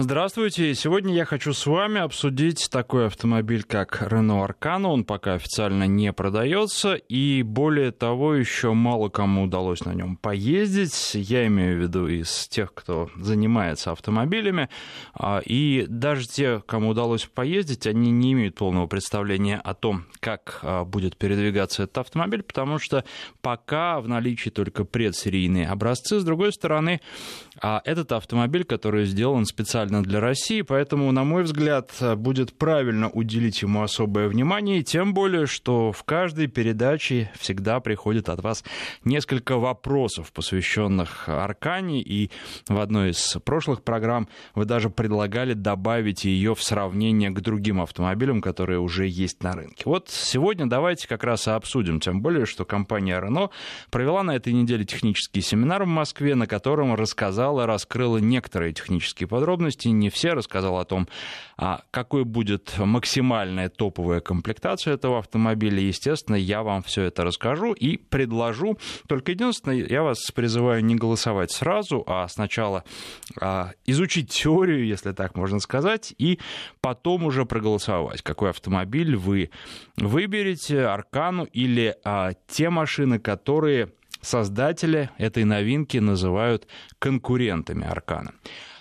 [0.00, 0.76] Здравствуйте.
[0.76, 4.86] Сегодня я хочу с вами обсудить такой автомобиль, как Renault Arcana.
[4.86, 11.16] Он пока официально не продается, и более того, еще мало кому удалось на нем поездить.
[11.16, 14.68] Я имею в виду из тех, кто занимается автомобилями.
[15.14, 20.60] А, и даже те, кому удалось поездить, они не имеют полного представления о том, как
[20.62, 23.04] а, будет передвигаться этот автомобиль, потому что
[23.42, 26.20] пока в наличии только предсерийные образцы.
[26.20, 27.00] С другой стороны,
[27.60, 33.08] а, этот автомобиль, который сделан специально специально для России, поэтому, на мой взгляд, будет правильно
[33.08, 38.64] уделить ему особое внимание, тем более, что в каждой передаче всегда приходит от вас
[39.04, 42.30] несколько вопросов, посвященных Аркане, и
[42.68, 48.42] в одной из прошлых программ вы даже предлагали добавить ее в сравнение к другим автомобилям,
[48.42, 49.84] которые уже есть на рынке.
[49.86, 53.50] Вот сегодня давайте как раз и обсудим, тем более, что компания Renault
[53.90, 59.77] провела на этой неделе технический семинар в Москве, на котором рассказала, раскрыла некоторые технические подробности,
[59.78, 61.08] подробности не все, рассказал о том,
[61.56, 65.80] а, какой будет максимальная топовая комплектация этого автомобиля.
[65.80, 68.78] Естественно, я вам все это расскажу и предложу.
[69.08, 72.84] Только единственное, я вас призываю не голосовать сразу, а сначала
[73.40, 76.38] а, изучить теорию, если так можно сказать, и
[76.80, 79.50] потом уже проголосовать, какой автомобиль вы
[79.96, 83.88] выберете, Аркану или а, те машины, которые
[84.20, 86.66] создатели этой новинки называют
[86.98, 88.32] конкурентами Аркана.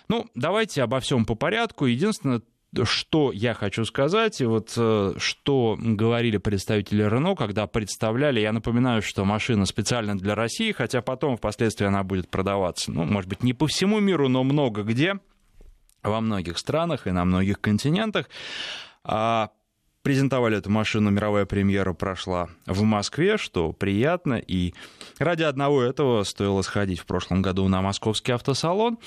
[0.10, 1.86] Ну, давайте обо всем по порядку.
[1.86, 2.42] Единственное,
[2.84, 9.02] что я хочу сказать, и вот э, что говорили представители Рено, когда представляли, я напоминаю,
[9.02, 13.54] что машина специально для России, хотя потом впоследствии она будет продаваться, ну, может быть, не
[13.54, 15.20] по всему миру, но много где,
[16.04, 18.30] во многих странах и на многих континентах.
[19.04, 19.52] А
[20.04, 24.74] презентовали эту машину, мировая премьера прошла в Москве, что приятно, и
[25.20, 29.00] ради одного этого стоило сходить в прошлом году на московский автосалон.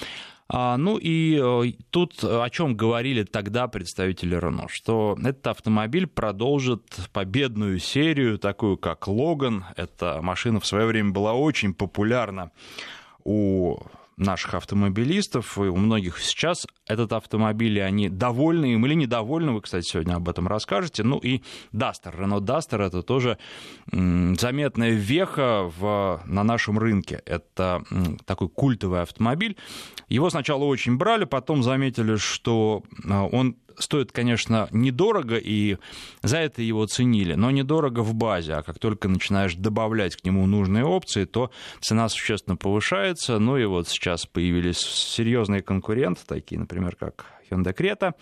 [0.52, 6.82] А, ну и э, тут о чем говорили тогда представители Рено, что этот автомобиль продолжит
[7.12, 9.64] победную серию, такую как Логан.
[9.76, 12.50] Эта машина в свое время была очень популярна
[13.22, 13.78] у
[14.20, 19.62] наших автомобилистов, и у многих сейчас этот автомобиль, и они довольны им или недовольны, вы,
[19.62, 21.02] кстати, сегодня об этом расскажете.
[21.02, 21.42] Ну и
[21.72, 23.38] Duster, Renault Duster, это тоже
[23.90, 27.22] заметная веха в, на нашем рынке.
[27.24, 27.82] Это
[28.26, 29.56] такой культовый автомобиль.
[30.08, 35.76] Его сначала очень брали, потом заметили, что а, он стоит, конечно, недорого, и
[36.22, 40.46] за это его ценили, но недорого в базе, а как только начинаешь добавлять к нему
[40.46, 46.96] нужные опции, то цена существенно повышается, ну и вот сейчас появились серьезные конкуренты, такие, например,
[46.96, 48.14] как Hyundai Creta,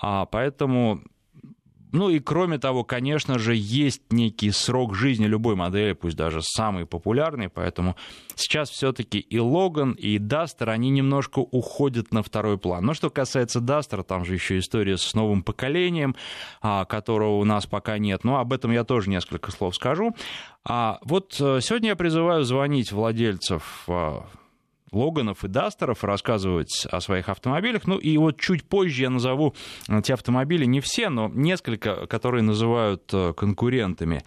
[0.00, 1.02] а поэтому
[1.92, 6.86] ну и кроме того, конечно же, есть некий срок жизни любой модели, пусть даже самый
[6.86, 7.96] популярный, поэтому
[8.34, 12.84] сейчас все-таки и Логан, и Дастер, они немножко уходят на второй план.
[12.84, 16.16] Но что касается Дастера, там же еще история с новым поколением,
[16.60, 18.24] а, которого у нас пока нет.
[18.24, 20.14] Но об этом я тоже несколько слов скажу.
[20.64, 24.26] А вот э, сегодня я призываю звонить владельцев а,
[24.92, 27.86] Логанов и Дастеров рассказывать о своих автомобилях.
[27.86, 29.54] Ну и вот чуть позже я назову
[30.04, 34.22] те автомобили, не все, но несколько, которые называют э, конкурентами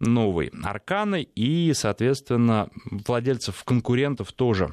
[0.00, 4.72] новой Арканы и, соответственно, владельцев конкурентов тоже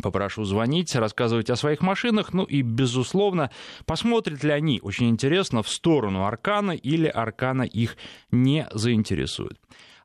[0.00, 3.50] попрошу звонить, рассказывать о своих машинах, ну и, безусловно,
[3.84, 7.96] посмотрят ли они, очень интересно, в сторону Аркана или Аркана их
[8.30, 9.60] не заинтересует.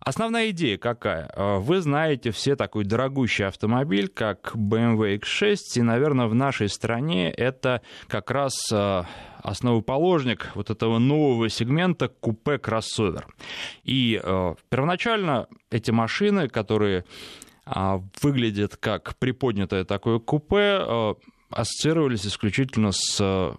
[0.06, 1.32] Основная идея какая?
[1.36, 7.32] Э, вы знаете все такой дорогущий автомобиль, как BMW X6, и, наверное, в нашей стране
[7.32, 9.04] это как раз э,
[9.42, 13.26] основоположник вот этого нового сегмента купе-кроссовер.
[13.84, 17.04] И э, первоначально эти машины, которые
[17.66, 21.16] э, выглядят как приподнятое такое купе,
[21.50, 23.56] ассоциировались исключительно с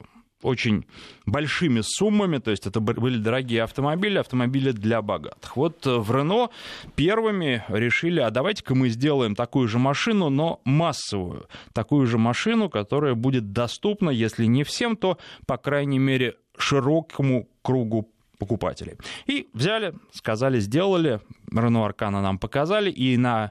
[0.47, 0.87] очень
[1.27, 5.57] большими суммами, то есть это были дорогие автомобили, автомобили для богатых.
[5.57, 6.51] Вот э, в Рено
[6.95, 13.15] первыми решили, а давайте-ка мы сделаем такую же машину, но массовую, такую же машину, которая
[13.15, 18.09] будет доступна, если не всем, то, по крайней мере, широкому кругу
[18.39, 18.97] покупателей.
[19.27, 21.21] И взяли, сказали, сделали,
[21.51, 23.51] Renault Аркана нам показали, и на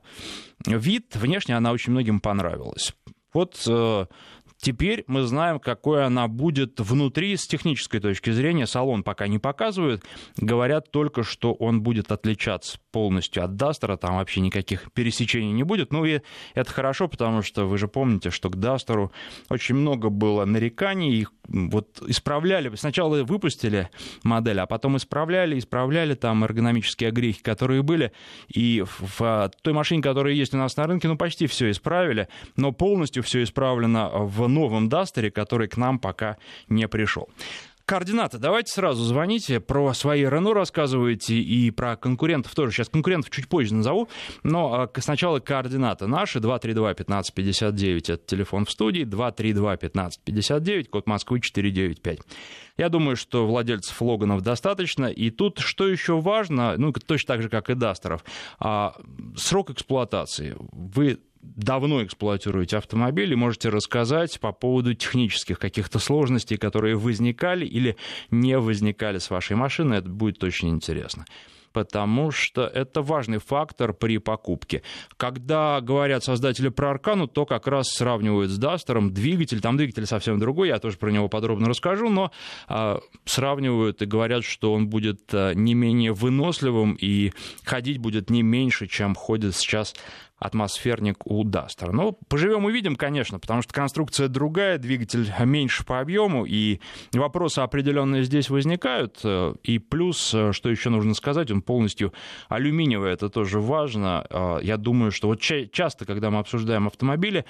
[0.65, 2.93] вид внешне она очень многим понравилась.
[3.33, 4.05] Вот э,
[4.57, 8.65] Теперь мы знаем, какой она будет внутри с технической точки зрения.
[8.65, 10.03] Салон пока не показывают.
[10.37, 13.97] Говорят только, что он будет отличаться полностью от Дастера.
[13.97, 15.91] Там вообще никаких пересечений не будет.
[15.91, 16.21] Ну и
[16.53, 19.11] это хорошо, потому что вы же помните, что к Дастеру
[19.49, 21.11] очень много было нареканий.
[21.19, 22.73] Их вот исправляли.
[22.75, 23.89] Сначала выпустили
[24.23, 28.11] модель, а потом исправляли, исправляли там эргономические огрехи, которые были.
[28.47, 32.27] И в той машине, которая есть у нас на рынке, ну почти все исправили.
[32.55, 36.37] Но полностью все исправлено в в новом Дастере, который к нам пока
[36.69, 37.29] не пришел.
[37.85, 38.39] Координаты.
[38.39, 42.71] Давайте сразу звоните, про свои Рено рассказывайте и про конкурентов тоже.
[42.71, 44.09] Сейчас конкурентов чуть позже назову,
[44.41, 46.39] но а, сначала координаты наши.
[46.39, 52.21] 232-1559 это телефон в студии, 232-1559, код Москвы 495.
[52.77, 55.05] Я думаю, что владельцев Логанов достаточно.
[55.05, 58.25] И тут что еще важно, ну, точно так же, как и Дастеров,
[58.57, 58.95] а,
[59.35, 60.55] срок эксплуатации.
[60.71, 61.19] Вы
[61.55, 67.97] давно эксплуатируете автомобиль и можете рассказать по поводу технических каких-то сложностей, которые возникали или
[68.31, 69.99] не возникали с вашей машиной.
[69.99, 71.25] Это будет очень интересно
[71.75, 74.81] потому что это важный фактор при покупке.
[75.17, 80.39] Когда говорят создатели про Аркану, то как раз сравнивают с Дастером двигатель, там двигатель совсем
[80.39, 82.31] другой, я тоже про него подробно расскажу, но
[82.69, 87.33] э, сравнивают и говорят, что он будет э, не менее выносливым и
[87.65, 89.95] ходить будет не меньше, чем ходит сейчас
[90.37, 91.91] атмосферник у Дастера.
[91.91, 96.79] Но поживем увидим, конечно, потому что конструкция другая, двигатель меньше по объему, и
[97.13, 99.23] вопросы определенные здесь возникают.
[99.63, 102.13] И плюс, что еще нужно сказать, он полностью
[102.49, 104.59] алюминиевый, это тоже важно.
[104.61, 107.45] Я думаю, что вот часто, когда мы обсуждаем автомобили,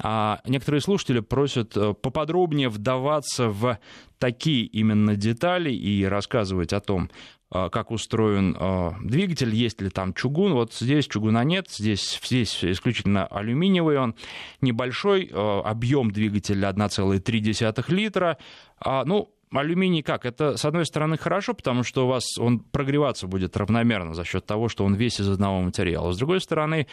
[0.00, 3.78] а, некоторые слушатели просят э, поподробнее вдаваться в
[4.18, 7.10] такие именно детали и рассказывать о том,
[7.50, 10.52] как устроен а, двигатель, есть ли там чугун.
[10.52, 14.14] Вот здесь чугуна нет, здесь, здесь исключительно алюминиевый он,
[14.60, 18.36] небольшой, а, объем двигателя 1,3 литра.
[18.84, 20.26] Ну, алюминий как?
[20.26, 24.44] Это, с одной стороны, хорошо, потому что у вас он прогреваться будет равномерно за счет
[24.44, 26.12] того, что он весь из одного материала.
[26.12, 26.86] С другой стороны,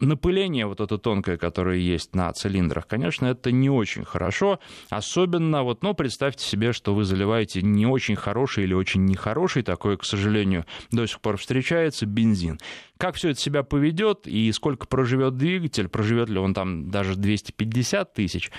[0.00, 4.58] напыление вот это тонкое, которое есть на цилиндрах, конечно, это не очень хорошо.
[4.90, 9.96] Особенно вот, ну, представьте себе, что вы заливаете не очень хороший или очень нехороший, такой,
[9.96, 12.58] к сожалению, до сих пор встречается, бензин.
[12.98, 18.12] Как все это себя поведет и сколько проживет двигатель, проживет ли он там даже 250
[18.12, 18.50] тысяч,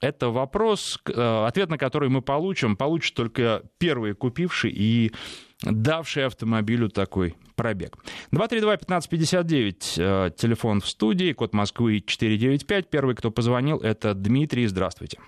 [0.00, 5.12] это вопрос, э, ответ на который мы получим, получит только первый купивший и
[5.62, 7.96] давший автомобилю такой пробег.
[8.32, 12.88] 232-1559, э, телефон в студии, код Москвы 495.
[12.88, 14.66] Первый, кто позвонил, это Дмитрий.
[14.66, 15.18] Здравствуйте.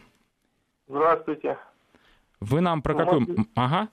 [0.88, 1.58] Здравствуйте.
[2.40, 3.26] Вы нам про какой...
[3.55, 3.88] Ага.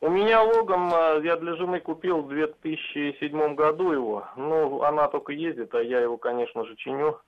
[0.00, 4.26] У меня Логан, э, я для жены купил в 2007 году его.
[4.36, 7.18] Ну, она только ездит, а я его, конечно же, чиню.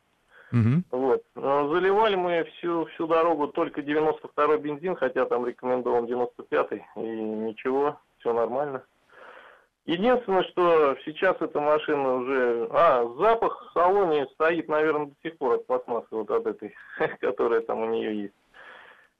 [0.52, 0.82] Угу.
[0.90, 1.22] Вот.
[1.34, 8.32] Заливали мы всю, всю дорогу только 92-й бензин, хотя там рекомендован 95-й, и ничего, все
[8.32, 8.82] нормально.
[9.84, 12.68] Единственное, что сейчас эта машина уже...
[12.72, 16.74] А, запах в салоне стоит, наверное, до сих пор от пластмассы вот от этой,
[17.20, 18.34] которая там у нее есть.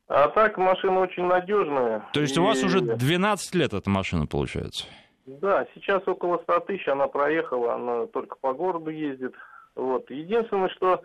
[0.09, 2.09] А так машина очень надежная.
[2.15, 2.41] То есть и...
[2.41, 4.87] у вас уже 12 лет эта машина получается?
[5.27, 9.35] Да, сейчас около 100 тысяч она проехала, она только по городу ездит.
[9.75, 10.11] Вот.
[10.11, 11.03] Единственное, что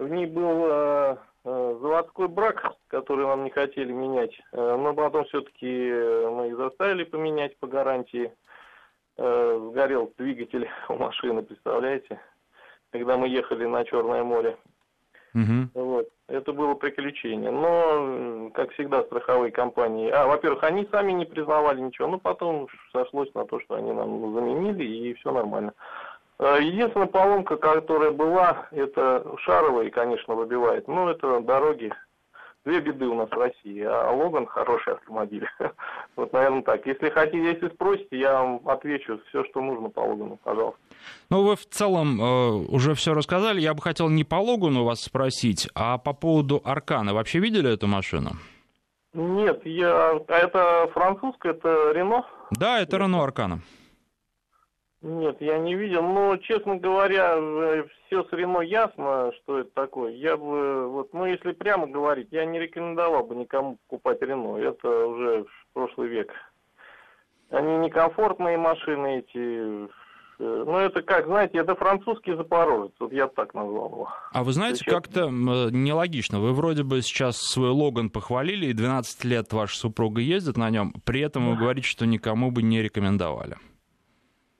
[0.00, 5.24] в ней был э, э, заводской брак, который нам не хотели менять, э, но потом
[5.26, 8.32] все-таки мы их заставили поменять по гарантии.
[9.18, 12.18] Э, сгорел двигатель у машины, представляете?
[12.90, 14.56] Когда мы ехали на Черное море.
[15.34, 15.68] Угу.
[15.74, 16.08] Вот.
[16.26, 17.50] Это было приключение.
[17.50, 20.10] Но, как всегда, страховые компании...
[20.10, 24.34] А, во-первых, они сами не признавали ничего, но потом сошлось на то, что они нам
[24.34, 25.74] заменили, и все нормально.
[26.40, 30.88] Э, единственная поломка, которая была, это шаровые, конечно, выбивает.
[30.88, 31.92] Но это дороги.
[32.64, 35.46] Две беды у нас в России, а Логан хороший автомобиль.
[36.16, 36.86] вот, наверное, так.
[36.86, 40.80] Если хотите, если спросите, я вам отвечу все, что нужно по Логану, пожалуйста.
[41.28, 43.60] Ну, вы в целом э, уже все рассказали.
[43.60, 47.12] Я бы хотел не по Логану вас спросить, а по поводу Аркана.
[47.12, 48.30] Вообще видели эту машину?
[49.12, 50.12] Нет, я...
[50.26, 52.24] А это французская, это Рено?
[52.50, 53.60] Да, это Рено Аркана.
[55.02, 57.36] Нет, я не видел, но, честно говоря,
[58.06, 60.12] все с Рено ясно, что это такое.
[60.12, 64.58] Я бы, вот, ну, если прямо говорить, я не рекомендовал бы никому покупать Рено.
[64.58, 66.30] Это уже прошлый век.
[67.48, 69.88] Они некомфортные машины эти.
[70.38, 74.08] Ну, это как, знаете, это французский Запорожец, вот я так назвал его.
[74.32, 76.40] А вы знаете, как-то нелогично.
[76.40, 80.94] Вы вроде бы сейчас свой Логан похвалили, и 12 лет ваша супруга ездит на нем,
[81.04, 83.56] при этом вы говорите, что никому бы не рекомендовали.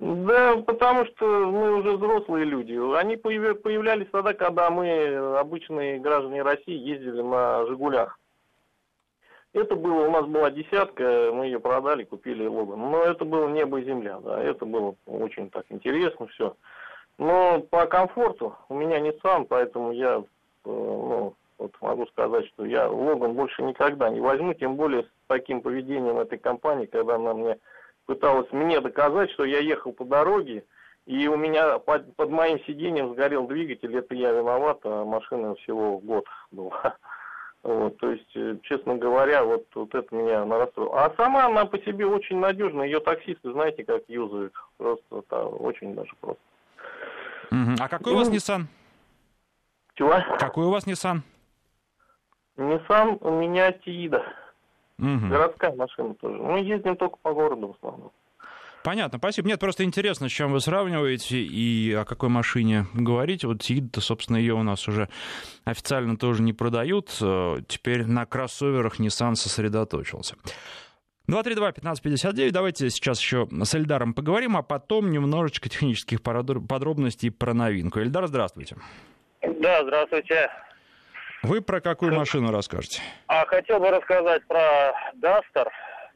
[0.00, 2.72] Да, потому что мы уже взрослые люди.
[2.96, 8.18] Они появлялись тогда, когда мы, обычные граждане России, ездили на «Жигулях».
[9.52, 12.78] Это было, у нас была десятка, мы ее продали, купили Логан.
[12.78, 16.56] Но это было небо и земля, да, это было очень так интересно все.
[17.18, 20.22] Но по комфорту у меня не сам, поэтому я, э,
[20.64, 25.60] ну, вот могу сказать, что я Логан больше никогда не возьму, тем более с таким
[25.60, 27.58] поведением этой компании, когда она мне
[28.10, 30.64] пыталась мне доказать, что я ехал по дороге,
[31.06, 35.98] И у меня под, под моим сиденьем сгорел двигатель, это я виноват, а машина всего
[35.98, 36.96] год была.
[37.62, 41.04] Вот, то есть, э, честно говоря, вот, вот это меня расстроило.
[41.04, 44.54] А сама она по себе очень надежная, ее таксисты, знаете, как юзают.
[44.78, 46.42] Просто это очень даже просто.
[47.50, 48.62] А какой ну, у вас ну, Nissan?
[49.94, 50.14] Чего?
[50.38, 51.18] Какой у вас Nissan?
[52.56, 54.24] Nissan у меня Тиида.
[55.00, 55.28] Угу.
[55.28, 56.38] Городская машина тоже.
[56.38, 58.12] Мы ездим только по городу в основном.
[58.82, 59.48] Понятно, спасибо.
[59.48, 63.46] Нет, просто интересно, с чем вы сравниваете и о какой машине говорите.
[63.46, 65.10] Вот Тиида, собственно, ее у нас уже
[65.64, 67.08] официально тоже не продают.
[67.68, 70.36] Теперь на кроссоверах Nissan сосредоточился.
[71.28, 72.50] 232-1559.
[72.52, 78.00] Давайте сейчас еще с Эльдаром поговорим, а потом немножечко технических подробностей про новинку.
[78.00, 78.76] Эльдар, здравствуйте.
[79.42, 80.50] Да, здравствуйте.
[81.42, 83.00] Вы про какую машину расскажете?
[83.26, 85.68] А хотел бы рассказать про Duster.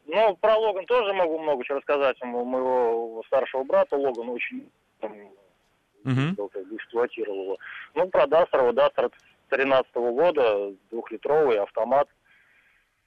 [0.07, 2.21] Ну, про Логан тоже могу много чего рассказать.
[2.23, 4.69] У моего старшего брата Логан очень
[5.01, 6.51] угу.
[6.77, 7.59] эксплуатировал его.
[7.95, 9.11] Ну, про Дастер, вот Дастер
[9.49, 12.09] 13 года, двухлитровый автомат.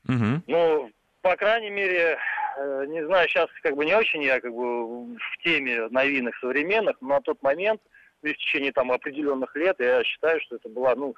[0.08, 0.42] Угу.
[0.48, 2.18] Ну, по крайней мере,
[2.58, 6.98] э, не знаю, сейчас как бы не очень я как бы в теме новинок современных,
[7.02, 7.82] но на тот момент,
[8.24, 11.16] в течение там определенных лет, я считаю, что это была, ну,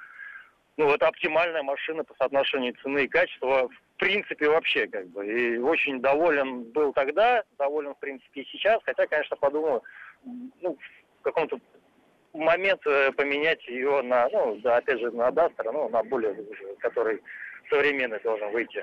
[0.80, 5.26] ну, это оптимальная машина по соотношению цены и качества, в принципе, вообще, как бы.
[5.26, 9.82] И очень доволен был тогда, доволен, в принципе, и сейчас, хотя, конечно, подумаю,
[10.24, 10.78] ну,
[11.18, 11.60] в каком-то
[12.32, 16.34] момент э, поменять ее на, ну, да, опять же, на Дастер, ну, на более,
[16.78, 17.20] который
[17.68, 18.82] современный должен выйти.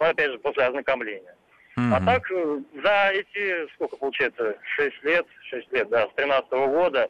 [0.00, 1.34] Ну, опять же, после ознакомления.
[1.78, 1.94] Mm-hmm.
[1.94, 7.08] А так, э, за эти, сколько получается, 6 лет, 6 лет, да, с 13 года,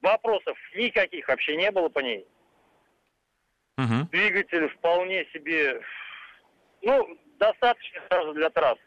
[0.00, 2.26] вопросов никаких вообще не было по ней.
[3.78, 4.08] Угу.
[4.10, 5.80] Двигатель вполне себе,
[6.82, 8.80] ну, достаточно даже для трассы.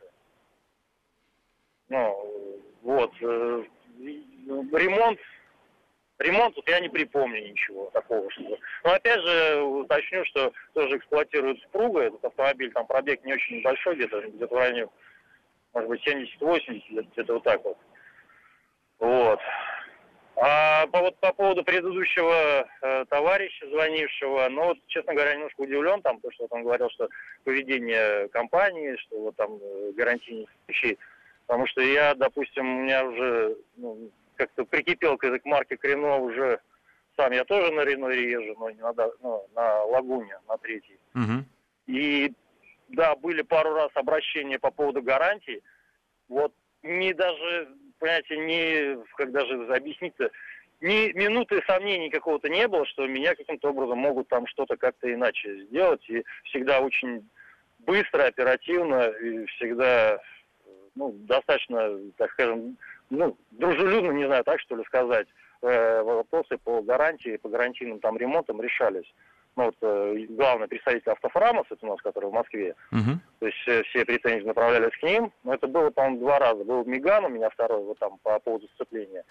[1.89, 3.11] Ну, вот.
[3.21, 3.63] Э,
[3.99, 5.19] ремонт,
[6.19, 8.29] ремонт, вот я не припомню ничего такого.
[8.31, 8.57] Что...
[8.83, 13.95] Но опять же, уточню, что тоже эксплуатирует спруга, этот автомобиль, там пробег не очень большой,
[13.95, 14.87] где-то где в районе,
[15.73, 17.77] может быть, 70-80, где-то вот так вот.
[18.99, 19.39] Вот.
[20.37, 26.01] А по, вот, по поводу предыдущего э, товарища, звонившего, ну, вот, честно говоря, немножко удивлен
[26.01, 27.07] там, потому что вот он говорил, что
[27.45, 30.97] поведение компании, что вот там э, гарантийные случаи,
[31.47, 36.59] потому что я, допустим, у меня уже ну, как-то прикипел к, к марке Крено уже
[37.15, 40.99] сам, я тоже на Рено езжу, но не на, ну, на Лагуне, на третьей.
[41.13, 41.45] Угу.
[41.87, 42.33] И
[42.89, 45.61] да, были пару раз обращения по поводу гарантии,
[46.27, 50.29] вот не даже понимаете, не, как даже объяснить-то,
[50.81, 55.65] ни минуты сомнений какого-то не было, что меня каким-то образом могут там что-то как-то иначе
[55.65, 56.07] сделать.
[56.09, 57.27] И всегда очень
[57.79, 60.19] быстро, оперативно, и всегда
[60.95, 62.77] ну, достаточно, так скажем,
[63.09, 65.27] ну, дружелюбно, не знаю, так что ли сказать,
[65.61, 69.11] э, вопросы по гарантии, по гарантийным там ремонтам решались
[69.55, 73.19] ну, вот, э, главный представитель автофрамос, это у нас, который в Москве, угу.
[73.39, 76.63] то есть все претензии направлялись к ним, но это было, по-моему, два раза.
[76.63, 79.23] Был Миган у меня второй, вот там, по поводу сцепления.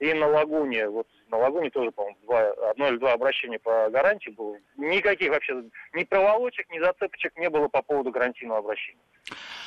[0.00, 4.30] И на Лагуне, вот на Лагуне тоже, по-моему, два, одно или два обращения по гарантии
[4.30, 4.56] было.
[4.76, 8.98] Никаких вообще, ни проволочек, ни зацепочек не было по поводу гарантийного обращения.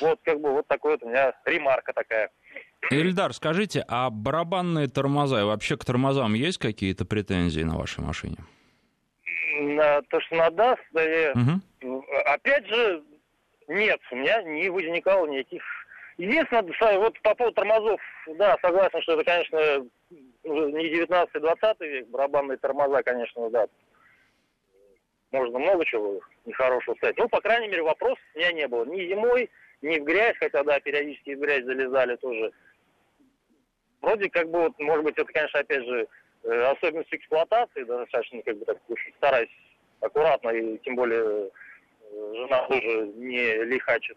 [0.00, 2.30] Вот, как бы, вот такой вот у меня ремарка такая.
[2.90, 8.36] Ильдар, скажите, а барабанные тормоза, вообще к тормозам есть какие-то претензии на вашей машине?
[10.10, 12.04] То, что да, угу.
[12.26, 13.02] опять же,
[13.68, 15.62] нет, у меня не возникало никаких...
[16.16, 18.00] Единственное, вот по поводу тормозов,
[18.36, 19.86] да, согласен, что это, конечно,
[20.42, 23.68] не 19-20 век, барабанные тормоза, конечно, да,
[25.30, 27.16] можно много чего нехорошего сказать.
[27.18, 28.84] Ну, по крайней мере, вопросов у меня не было.
[28.84, 29.50] Ни зимой,
[29.82, 32.52] ни в грязь, хотя, да, периодически в грязь залезали тоже.
[34.00, 36.08] Вроде как бы, вот, может быть, это, конечно, опять же,
[36.44, 38.78] Э, особенность эксплуатации, достаточно как бы так
[39.16, 39.50] стараюсь
[40.00, 44.16] аккуратно, и тем более э, жена тоже не лихачит.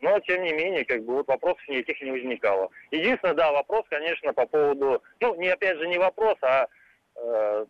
[0.00, 2.70] Но, тем не менее, как бы вот вопросов никаких не возникало.
[2.90, 6.68] Единственное, да, вопрос, конечно, по поводу, ну, не опять же не вопрос, а
[7.16, 7.66] э,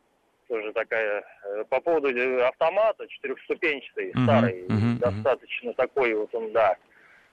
[0.49, 2.09] тоже такая, э, по поводу
[2.45, 5.75] автомата четырехступенчатый, uh-huh, старый, uh-huh, достаточно uh-huh.
[5.75, 6.77] такой вот он, да.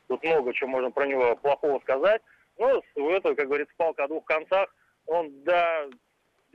[0.08, 2.22] Тут много чего можно про него плохого сказать.
[2.58, 4.74] Но у этого, как говорится, палка о двух концах.
[5.08, 5.98] Он, да, до,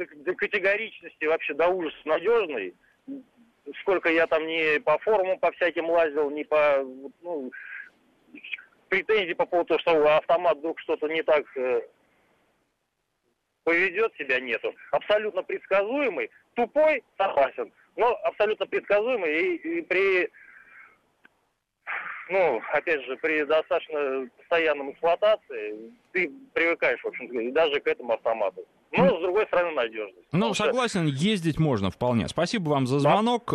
[0.06, 2.74] до категоричности вообще до ужаса надежный.
[3.82, 6.78] Сколько я там не по форумам по всяким лазил, не по
[7.22, 7.50] ну,
[8.88, 11.82] претензий по поводу того, что автомат вдруг что-то не так э,
[13.64, 14.74] поведет себя нету.
[14.90, 20.30] Абсолютно предсказуемый, тупой, согласен, но абсолютно предсказуемый и, и при
[22.30, 28.64] ну, опять же, при достаточно постоянном эксплуатации ты привыкаешь, в общем-то, даже к этому автомату.
[28.92, 30.28] Но, с другой стороны, надежность.
[30.32, 32.28] Ну, согласен, ездить можно вполне.
[32.28, 33.54] Спасибо вам за звонок.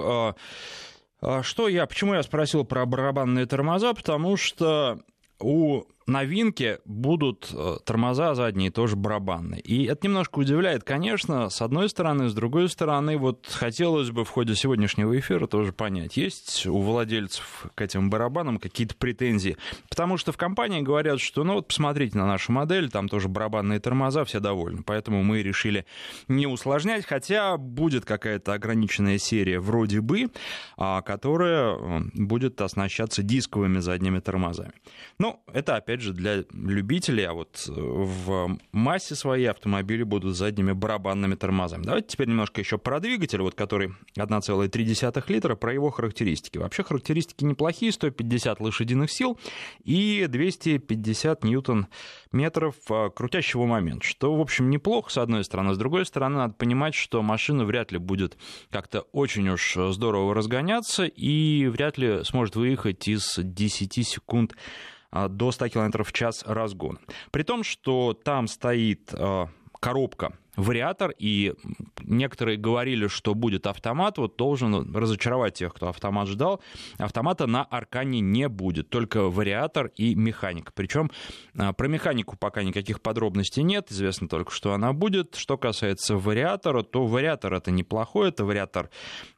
[1.22, 1.44] Да.
[1.44, 3.94] Что я, почему я спросил про барабанные тормоза?
[3.94, 5.00] Потому что
[5.39, 9.62] у новинки будут э, тормоза задние тоже барабанные.
[9.62, 14.30] И это немножко удивляет, конечно, с одной стороны, с другой стороны, вот хотелось бы в
[14.30, 19.58] ходе сегодняшнего эфира тоже понять, есть у владельцев к этим барабанам какие-то претензии.
[19.90, 23.80] Потому что в компании говорят, что ну вот посмотрите на нашу модель, там тоже барабанные
[23.80, 24.84] тормоза, все довольны.
[24.84, 25.86] Поэтому мы решили
[26.28, 30.32] не усложнять, хотя будет какая-то ограниченная серия вроде бы,
[30.78, 34.74] а, которая э, будет оснащаться дисковыми задними тормозами.
[35.20, 40.36] Ну, это опять опять же, для любителей, а вот э, в массе своей автомобили будут
[40.36, 41.84] задними барабанными тормозами.
[41.84, 46.58] Давайте теперь немножко еще про двигатель, вот который 1,3 литра, про его характеристики.
[46.58, 49.40] Вообще характеристики неплохие, 150 лошадиных сил
[49.86, 55.74] и 250 ньютон-метров э, крутящего момента, что, в общем, неплохо, с одной стороны.
[55.74, 58.38] С другой стороны, надо понимать, что машина вряд ли будет
[58.70, 64.95] как-то очень уж здорово разгоняться и вряд ли сможет выехать из 10 секунд а,
[65.30, 67.00] до 100 км в час разгон.
[67.32, 71.54] При том, что там стоит а, коробка вариатор, и
[72.02, 76.62] некоторые говорили, что будет автомат, вот должен разочаровать тех, кто автомат ждал.
[76.98, 80.72] Автомата на Аркане не будет, только вариатор и механика.
[80.74, 81.12] Причем
[81.58, 85.36] а, про механику пока никаких подробностей нет, известно только, что она будет.
[85.36, 88.90] Что касается вариатора, то вариатор это неплохой, это вариатор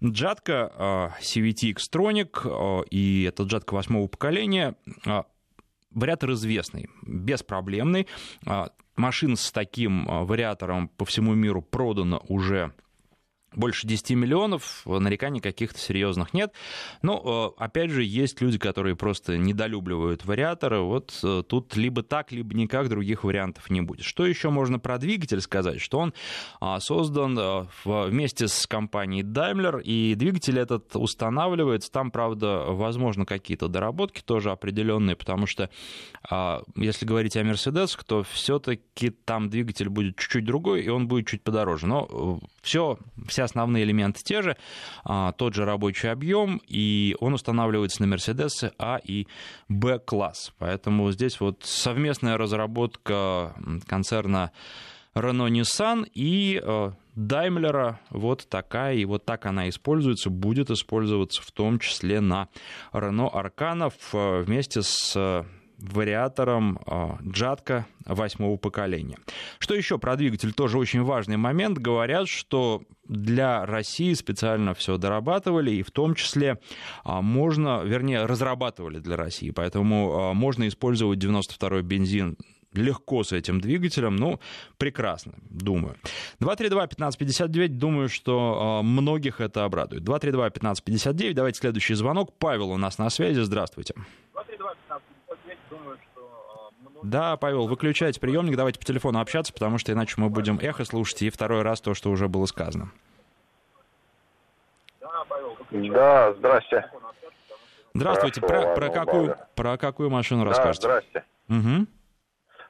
[0.03, 4.75] Джатка CVT Xtronic, и это Джатка восьмого поколения
[5.97, 8.07] вариатор известный, беспроблемный.
[8.45, 12.73] А, машин с таким а, вариатором по всему миру продано уже
[13.55, 16.53] больше 10 миллионов, нареканий каких-то серьезных нет.
[17.01, 20.79] Но, э, опять же, есть люди, которые просто недолюбливают вариаторы.
[20.81, 24.05] Вот э, тут либо так, либо никак, других вариантов не будет.
[24.05, 25.81] Что еще можно про двигатель сказать?
[25.81, 26.13] Что он
[26.59, 31.91] а, создан э, вместе с компанией Daimler, и двигатель этот устанавливается.
[31.91, 35.69] Там, правда, возможно, какие-то доработки тоже определенные, потому что,
[36.29, 41.27] а, если говорить о Mercedes, то все-таки там двигатель будет чуть-чуть другой, и он будет
[41.27, 41.87] чуть подороже.
[41.87, 42.97] Но все,
[43.37, 44.57] вся основные элементы те же,
[45.03, 49.27] а, тот же рабочий объем, и он устанавливается на Mercedes А и
[49.69, 50.53] Б класс.
[50.57, 53.53] Поэтому здесь вот совместная разработка
[53.85, 54.51] концерна
[55.13, 56.59] Renault Nissan и
[57.13, 62.47] Даймлера вот такая, и вот так она используется, будет использоваться в том числе на
[62.91, 65.45] Renault Арканов вместе с
[65.77, 66.79] вариатором
[67.23, 69.17] Джатка восьмого поколения.
[69.59, 70.53] Что еще про двигатель?
[70.53, 71.77] Тоже очень важный момент.
[71.77, 76.59] Говорят, что для России специально все дорабатывали, и в том числе
[77.03, 82.37] а, можно, вернее, разрабатывали для России, поэтому а, можно использовать 92-й бензин
[82.73, 84.39] легко с этим двигателем, ну,
[84.77, 85.95] прекрасно, думаю.
[86.41, 90.03] 232-1559, думаю, что э, многих это обрадует.
[90.03, 92.37] 232-1559, давайте следующий звонок.
[92.37, 93.95] Павел у нас на связи, здравствуйте.
[94.26, 94.26] 232-1559, думаю,
[97.03, 101.21] да, Павел, выключайте приемник, давайте по телефону общаться, потому что иначе мы будем эхо слушать
[101.21, 102.91] и второй раз то, что уже было сказано.
[105.71, 106.89] Да, здрасте.
[107.93, 108.41] Здравствуйте.
[108.41, 110.87] Про, про, какую, про какую машину да, расскажете?
[110.87, 111.23] здрасте.
[111.49, 111.87] Угу.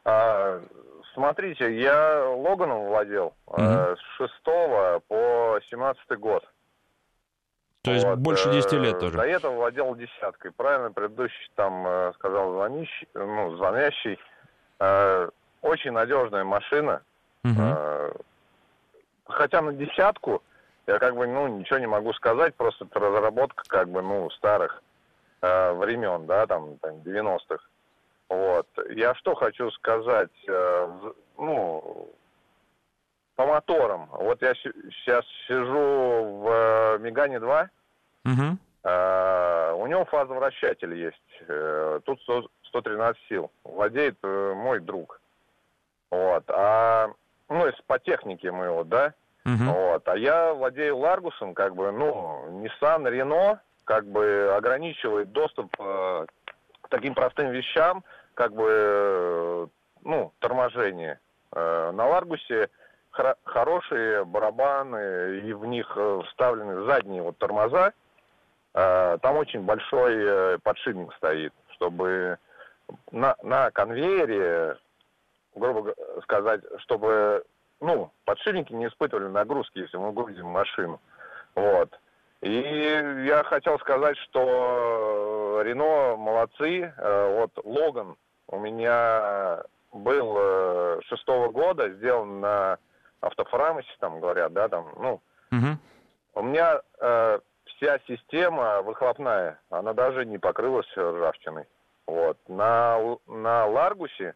[0.06, 0.62] А,
[1.14, 3.62] смотрите, я Логаном владел угу.
[3.62, 4.34] с 6
[5.08, 6.44] по 17 год.
[7.88, 8.20] То есть вот.
[8.20, 9.18] больше 10 лет э, тоже.
[9.18, 10.52] До этого владел десяткой.
[10.52, 14.20] Правильно, предыдущий там э, сказал звонящий, ну, звонящий.
[14.80, 15.30] Э,
[15.62, 17.02] очень надежная машина.
[17.44, 18.22] Угу.
[19.26, 20.42] Хотя на десятку
[20.86, 24.82] я как бы, ну, ничего не могу сказать, просто это разработка как бы, ну, старых
[25.42, 27.64] э, времен, да, там, там 90-х.
[28.30, 28.68] Вот.
[28.90, 30.90] Я что хочу сказать, э,
[31.38, 32.10] ну,
[33.38, 34.10] по моторам.
[34.12, 36.48] Вот я сейчас сижу в
[37.08, 37.70] Мегане 2,
[38.28, 38.58] Угу.
[38.84, 41.16] А, у него фазовращатель есть.
[41.48, 43.52] Э, тут 100, 113 сил.
[43.64, 45.22] Владеет э, мой друг.
[46.12, 46.44] Вот.
[46.50, 47.10] А,
[47.50, 49.14] ну, если по технике мы его, да?
[49.46, 49.64] Угу.
[49.64, 50.08] Вот.
[50.08, 56.26] А я владею Ларгусом, как бы, ну, Nissan, Renault, как бы ограничивает доступ э,
[56.82, 59.68] к таким простым вещам, как бы, э,
[60.04, 61.20] ну, торможение.
[61.54, 62.70] Э, на Ларгусе
[63.18, 67.94] хор- хорошие барабаны, и в них э, вставлены задние вот тормоза,
[68.80, 72.38] Э, там очень большой э, подшипник стоит, чтобы
[73.12, 74.78] на, на конвейере,
[75.56, 77.44] грубо сказать, чтобы
[77.82, 81.02] ну, подшипники не испытывали нагрузки, если мы грузим машину.
[81.56, 81.90] Вот.
[82.42, 82.52] И
[83.26, 86.94] я хотел сказать, что Рено молодцы.
[87.00, 88.16] Вот Логан
[88.48, 92.78] у меня был шестого года, сделан на
[93.22, 95.78] автофрамосе, там говорят, да, там, ну, угу.
[96.36, 101.66] у меня э, вся система выхлопная, она даже не покрылась ржавчиной.
[102.06, 102.38] Вот.
[102.48, 104.36] На, на Ларгусе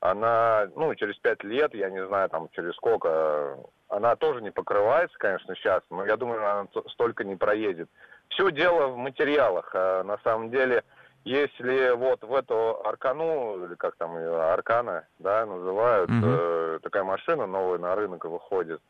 [0.00, 5.16] она, ну, через пять лет, я не знаю, там, через сколько, она тоже не покрывается,
[5.18, 7.88] конечно, сейчас, но я думаю, она столько не проедет.
[8.28, 9.70] Все дело в материалах.
[9.74, 10.84] А на самом деле,
[11.24, 16.26] если вот в эту Аркану, или как там ее, Аркана, да, называют, угу.
[16.26, 18.80] э, такая машина новая на рынок выходит,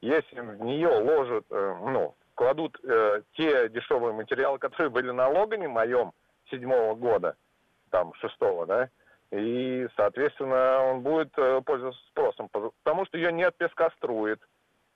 [0.00, 5.68] если в нее ложат, э, ну, кладут э, те дешевые материалы, которые были на Логане
[5.68, 6.12] моем
[6.50, 7.36] седьмого года,
[7.90, 8.88] там, шестого, да,
[9.30, 14.40] и, соответственно, он будет э, пользоваться спросом, потому что ее не отпескострует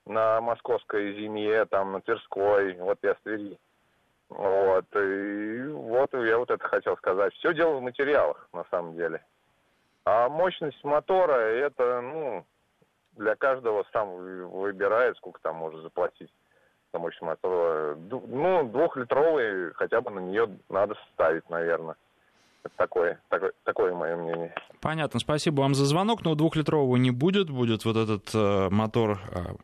[0.07, 3.59] на московской зиме, там, на Тверской, вот я с Твери.
[4.29, 7.33] Вот, и вот я вот это хотел сказать.
[7.35, 9.25] Все дело в материалах, на самом деле.
[10.05, 12.45] А мощность мотора, это, ну,
[13.13, 14.09] для каждого сам
[14.51, 16.31] выбирает, сколько там может заплатить
[16.93, 17.97] за мощность мотора.
[17.97, 21.97] Ну, двухлитровый хотя бы на нее надо ставить, наверное.
[22.77, 24.55] Такое, такое, такое мое мнение.
[24.81, 29.55] Понятно, спасибо вам за звонок, но двухлитрового не будет, будет вот этот э, мотор э,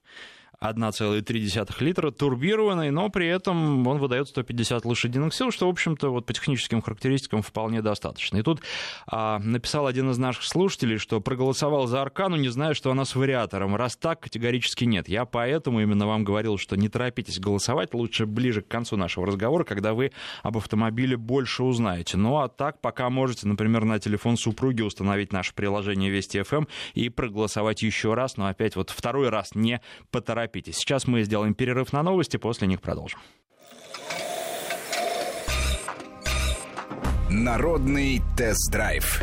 [0.63, 6.27] 1,3 литра, турбированный, но при этом он выдает 150 лошадиных сил, что, в общем-то, вот
[6.27, 8.37] по техническим характеристикам вполне достаточно.
[8.37, 8.61] И тут
[9.07, 13.17] а, написал один из наших слушателей, что проголосовал за Аркану, не зная, что она с
[13.17, 13.75] вариатором.
[13.75, 15.09] Раз так, категорически нет.
[15.09, 19.65] Я поэтому именно вам говорил, что не торопитесь голосовать, лучше ближе к концу нашего разговора,
[19.65, 22.19] когда вы об автомобиле больше узнаете.
[22.19, 27.09] Ну а так, пока можете, например, на телефон супруги установить наше приложение Вести ФМ и
[27.09, 30.77] проголосовать еще раз, но опять вот второй раз не поторопитесь торопитесь.
[30.77, 33.21] Сейчас мы сделаем перерыв на новости, после них продолжим.
[37.31, 39.23] Народный тест-драйв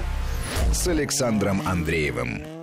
[0.72, 2.57] с Александром Андреевым.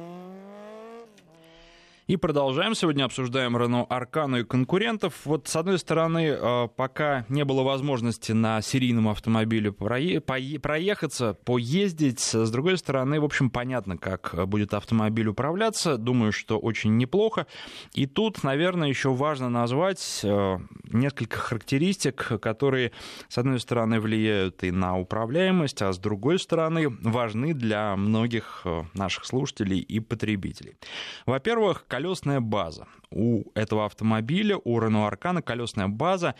[2.07, 2.75] И продолжаем.
[2.75, 5.23] Сегодня обсуждаем Renault Аркану и конкурентов.
[5.25, 12.21] Вот, с одной стороны, э, пока не было возможности на серийном автомобиле проехаться, поездить.
[12.21, 15.97] С другой стороны, в общем, понятно, как будет автомобиль управляться.
[15.97, 17.47] Думаю, что очень неплохо.
[17.95, 20.59] И тут, наверное, еще важно назвать э,
[20.93, 22.93] несколько характеристик, которые,
[23.29, 28.83] с одной стороны, влияют и на управляемость, а с другой стороны, важны для многих э,
[28.93, 30.77] наших слушателей и потребителей.
[31.25, 32.89] Во-первых, колесная база.
[33.11, 36.35] У этого автомобиля, у Renault Arcana колесная база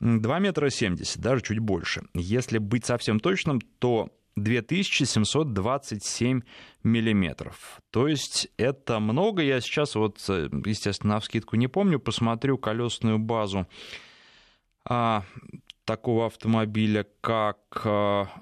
[0.00, 2.02] 2 метра 70, даже чуть больше.
[2.12, 6.42] Если быть совсем точным, то 2727
[6.84, 7.80] миллиметров.
[7.90, 9.40] То есть это много.
[9.42, 13.66] Я сейчас вот, естественно, на вскидку не помню, посмотрю колесную базу
[14.84, 15.24] а,
[15.84, 17.58] такого автомобиля, как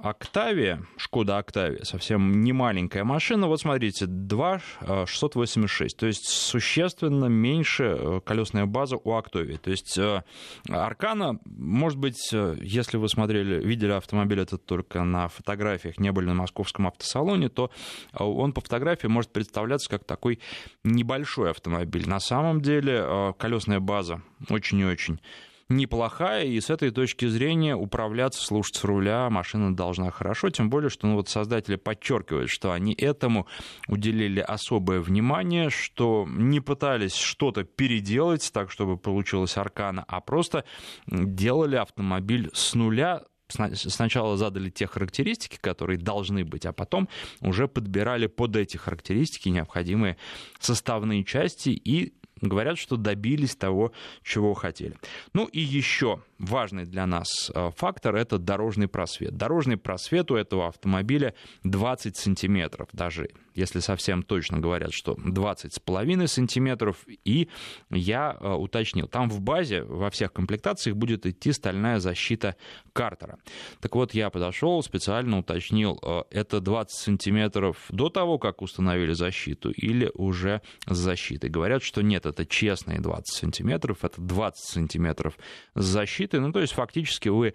[0.03, 3.46] Октавия, Шкода Октавия, совсем не маленькая машина.
[3.46, 4.61] Вот смотрите, 2
[5.07, 9.57] 686, то есть существенно меньше э, колесная база у Октавии.
[9.57, 10.22] То есть э,
[10.68, 16.27] Аркана, может быть, э, если вы смотрели, видели автомобиль этот только на фотографиях, не были
[16.27, 17.70] на московском автосалоне, то
[18.12, 20.40] он по фотографии может представляться как такой
[20.85, 22.09] небольшой автомобиль.
[22.09, 25.20] На самом деле колесная база очень и очень
[25.68, 30.90] неплохая, и с этой точки зрения управляться, слушать с руля машина должна хорошо, тем более,
[30.90, 33.46] что ну, вот создатели подчеркивают, что они этому
[33.87, 40.64] уделили особое внимание, что не пытались что-то переделать так, чтобы получилась аркана, а просто
[41.07, 47.09] делали автомобиль с нуля, сначала задали те характеристики, которые должны быть, а потом
[47.40, 50.16] уже подбирали под эти характеристики необходимые
[50.61, 54.96] составные части и говорят, что добились того, чего хотели.
[55.33, 59.37] Ну и еще важный для нас э, фактор– это дорожный просвет.
[59.37, 65.79] Дорожный просвет у этого автомобиля 20 сантиметров, даже если совсем точно говорят, что 20 с
[65.81, 67.49] половиной сантиметров, и
[67.90, 72.57] я э, уточнил, там в базе во всех комплектациях будет идти стальная защита
[72.92, 73.38] картера.
[73.81, 79.71] Так вот, я подошел, специально уточнил, э, это 20 сантиметров до того, как установили защиту,
[79.71, 81.51] или уже с защитой.
[81.51, 85.37] Говорят, что нет, это честные 20 сантиметров, это 20 сантиметров
[85.75, 87.55] с защитой, ну, то есть фактически вы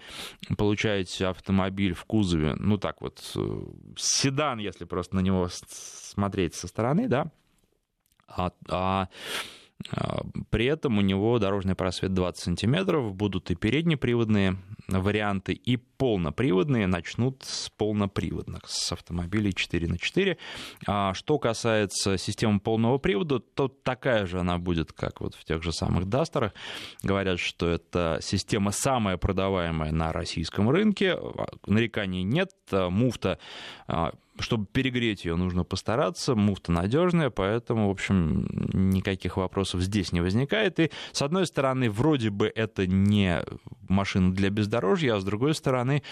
[0.57, 3.61] получаете автомобиль в кузове, ну, так вот, э,
[3.97, 5.47] седан, если просто на него
[5.93, 7.31] смотреть со стороны, да,
[8.27, 9.07] а, а,
[9.91, 16.87] а при этом у него дорожный просвет 20 сантиметров, будут и переднеприводные варианты, и полноприводные
[16.87, 20.37] начнут с полноприводных, с автомобилей 4 на 4.
[20.87, 25.63] А что касается системы полного привода, то такая же она будет, как вот в тех
[25.63, 26.53] же самых Дастерах.
[27.01, 31.17] Говорят, что эта система самая продаваемая на российском рынке.
[31.65, 32.51] Нареканий нет.
[32.71, 33.39] Муфта
[33.87, 36.35] а, чтобы перегреть ее, нужно постараться.
[36.35, 40.79] Муфта надежная, поэтому, в общем, никаких вопросов здесь не возникает.
[40.79, 43.43] И, с одной стороны, вроде бы это не
[43.87, 46.03] машина для бездорожья, а с другой стороны,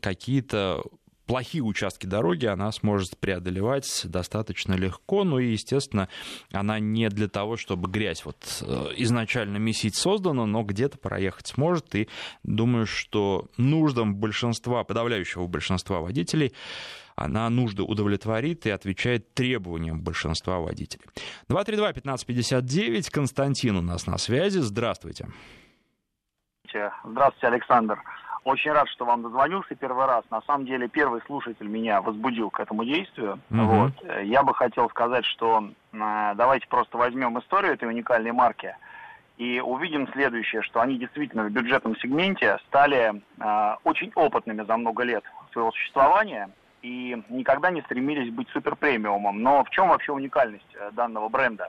[0.00, 0.82] какие-то
[1.30, 5.22] плохие участки дороги она сможет преодолевать достаточно легко.
[5.22, 6.08] Ну и, естественно,
[6.50, 11.94] она не для того, чтобы грязь вот э, изначально месить создана, но где-то проехать сможет.
[11.94, 12.08] И
[12.42, 16.52] думаю, что нуждам большинства, подавляющего большинства водителей
[17.20, 21.04] она нужды удовлетворит и отвечает требованиям большинства водителей.
[21.50, 24.58] 232-1559, Константин у нас на связи.
[24.58, 25.28] Здравствуйте.
[27.04, 28.02] Здравствуйте, Александр.
[28.44, 30.24] Очень рад, что вам дозвонился первый раз.
[30.30, 33.38] На самом деле, первый слушатель меня возбудил к этому действию.
[33.50, 33.60] Угу.
[33.60, 33.92] Вот.
[34.22, 38.74] Я бы хотел сказать, что э, давайте просто возьмем историю этой уникальной марки
[39.36, 45.02] и увидим следующее, что они действительно в бюджетном сегменте стали э, очень опытными за много
[45.02, 46.48] лет своего существования
[46.82, 49.42] и никогда не стремились быть супер премиумом.
[49.42, 51.68] Но в чем вообще уникальность э, данного бренда?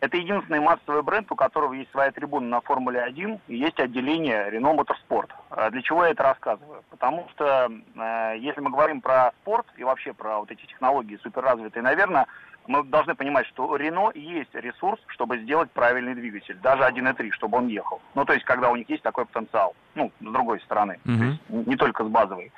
[0.00, 4.48] Это единственный массовый бренд, у которого есть своя трибуна на Формуле 1 и есть отделение
[4.48, 5.30] Renault Motorsport.
[5.50, 6.84] А для чего я это рассказываю?
[6.90, 11.82] Потому что э, если мы говорим про спорт и вообще про вот эти технологии суперразвитые,
[11.82, 12.26] наверное,
[12.68, 17.58] мы должны понимать, что у Renault есть ресурс, чтобы сделать правильный двигатель, даже 1.3, чтобы
[17.58, 18.00] он ехал.
[18.14, 21.18] Ну, то есть, когда у них есть такой потенциал, ну, с другой стороны, mm-hmm.
[21.18, 22.52] то есть, не только с базовой.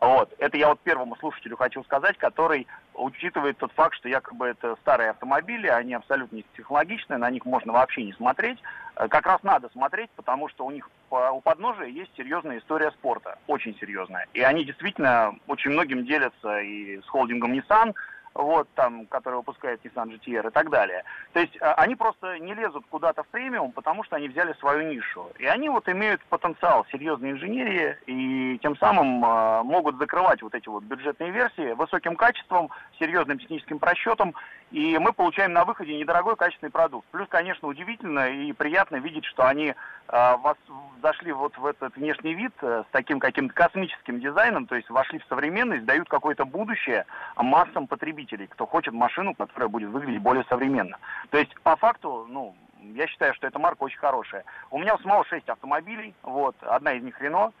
[0.00, 0.32] Вот.
[0.38, 5.10] Это я вот первому слушателю хочу сказать, который учитывает тот факт, что якобы это старые
[5.10, 8.58] автомобили, они абсолютно не технологичные, на них можно вообще не смотреть.
[8.96, 13.36] Э, как раз надо смотреть, потому что у них у подножия есть серьезная история спорта,
[13.46, 14.26] очень серьезная.
[14.32, 17.94] И они действительно очень многим делятся и с холдингом Nissan,
[18.34, 21.04] вот там, который выпускает Nissan GTR и так далее.
[21.32, 24.88] То есть а, они просто не лезут куда-то в премиум, потому что они взяли свою
[24.88, 25.30] нишу.
[25.38, 30.68] И они вот имеют потенциал серьезной инженерии и тем самым э, могут закрывать вот эти
[30.68, 34.34] вот бюджетные версии высоким качеством, серьезным техническим просчетом,
[34.70, 37.06] и мы получаем на выходе недорогой качественный продукт.
[37.10, 39.74] Плюс, конечно, удивительно и приятно видеть, что они э,
[40.08, 40.56] вас
[41.02, 45.18] зашли вот в этот внешний вид э, с таким каким-то космическим дизайном, то есть вошли
[45.18, 50.98] в современность, дают какое-то будущее массам потребителей, кто хочет машину, которая будет выглядеть более современно.
[51.30, 52.54] То есть, по факту, ну,
[52.94, 54.44] я считаю, что эта марка очень хорошая.
[54.70, 57.52] У меня у самого 6 автомобилей, вот, одна из них Рено,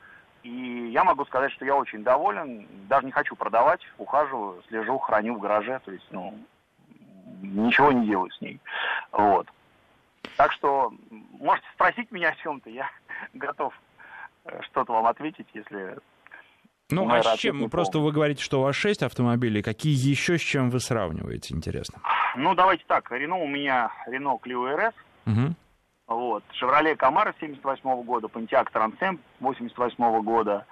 [0.42, 5.34] и я могу сказать, что я очень доволен, даже не хочу продавать, ухаживаю, слежу, храню
[5.34, 6.34] в гараже, то есть, ну,
[7.42, 8.58] ничего не делаю с ней.
[9.12, 9.46] Вот.
[10.36, 10.92] Так что
[11.38, 12.90] можете спросить меня о чем-то, я
[13.34, 13.78] готов
[14.44, 15.98] э, что-то вам ответить, если...
[16.90, 17.68] Ну, а с чем?
[17.70, 19.62] Просто вы говорите, что у вас 6 автомобилей.
[19.62, 21.98] Какие еще с чем вы сравниваете, интересно?
[22.36, 23.10] Ну, давайте так.
[23.10, 24.94] Рено у меня Рено Clio RS.
[25.26, 25.54] Угу.
[26.10, 26.44] Вот.
[26.60, 30.66] Chevrolet Camaro 78 -го года, Pontiac Transam 88 -го года,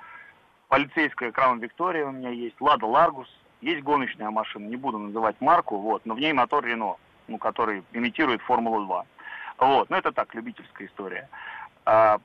[0.68, 3.28] полицейская Crown Victoria у меня есть, Lada Largus
[3.60, 7.82] есть гоночная машина, не буду называть марку, вот, но в ней мотор Рено, ну, который
[7.92, 9.02] имитирует Формулу-2.
[9.58, 11.28] Вот, ну это так, любительская история.
[11.84, 12.18] А,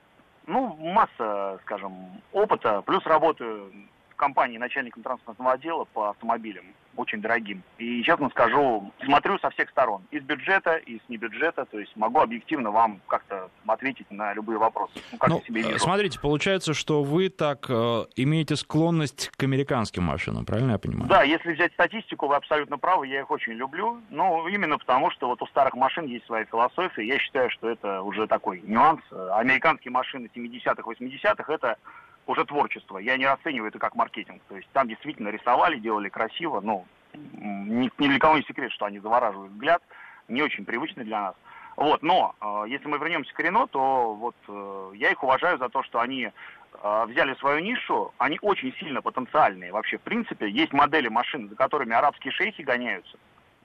[0.47, 3.71] ну, масса, скажем, опыта, плюс работаю
[4.15, 7.63] компании начальником транспортного отдела по автомобилям очень дорогим.
[7.77, 10.03] И честно скажу, смотрю со всех сторон.
[10.11, 11.65] Из бюджета, из небюджета.
[11.65, 14.93] То есть могу объективно вам как-то ответить на любые вопросы.
[15.11, 15.79] Ну, как ну, себе вижу.
[15.79, 21.09] Смотрите, получается, что вы так э, имеете склонность к американским машинам, правильно я понимаю?
[21.09, 23.99] Да, если взять статистику, вы абсолютно правы, я их очень люблю.
[24.09, 27.05] Ну, именно потому, что вот у старых машин есть своя философия.
[27.05, 29.01] Я считаю, что это уже такой нюанс.
[29.31, 31.77] Американские машины 70-х, 80-х это
[32.27, 32.97] уже творчество.
[32.97, 34.41] Я не расцениваю это как маркетинг.
[34.47, 36.61] То есть там действительно рисовали, делали красиво.
[36.61, 39.81] Ну, ни, ни для кого не секрет, что они завораживают взгляд.
[40.27, 41.35] Не очень привычный для нас.
[41.75, 45.69] Вот, но э, если мы вернемся к Рено, то вот э, я их уважаю за
[45.69, 49.71] то, что они э, взяли свою нишу, они очень сильно потенциальные.
[49.71, 53.17] Вообще, в принципе, есть модели машин, за которыми арабские шейхи гоняются.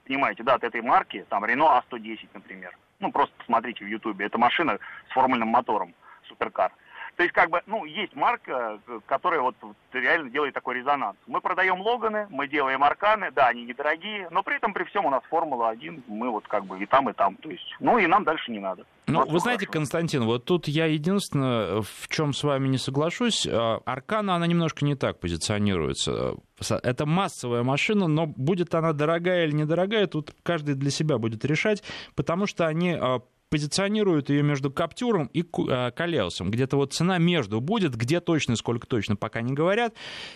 [0.07, 2.77] Понимаете, да, от этой марки, там Рено А110, например.
[2.99, 4.25] Ну, просто посмотрите в Ютубе.
[4.25, 4.79] Это машина
[5.11, 5.95] с формульным мотором,
[6.25, 6.73] суперкар.
[7.17, 11.17] То есть, как бы, ну, есть марка, которая вот, вот реально делает такой резонанс.
[11.27, 15.11] Мы продаем Логаны, мы делаем Арканы, да, они недорогие, но при этом при всем у
[15.11, 17.37] нас Формула-1, мы вот как бы и там, и там.
[17.37, 18.85] То есть, ну, и нам дальше не надо.
[19.07, 19.79] Ну, вы знаете, хорошо.
[19.79, 24.85] Константин, вот тут я единственное, в чем с вами не соглашусь, а, Аркана, она немножко
[24.85, 26.35] не так позиционируется.
[26.83, 31.83] Это массовая машина, но будет она дорогая или недорогая, тут каждый для себя будет решать,
[32.15, 36.51] потому что они а, позиционируют ее между Каптюром и э, Калеусом.
[36.51, 39.95] Где-то вот цена между будет, где точно, сколько точно, пока не говорят.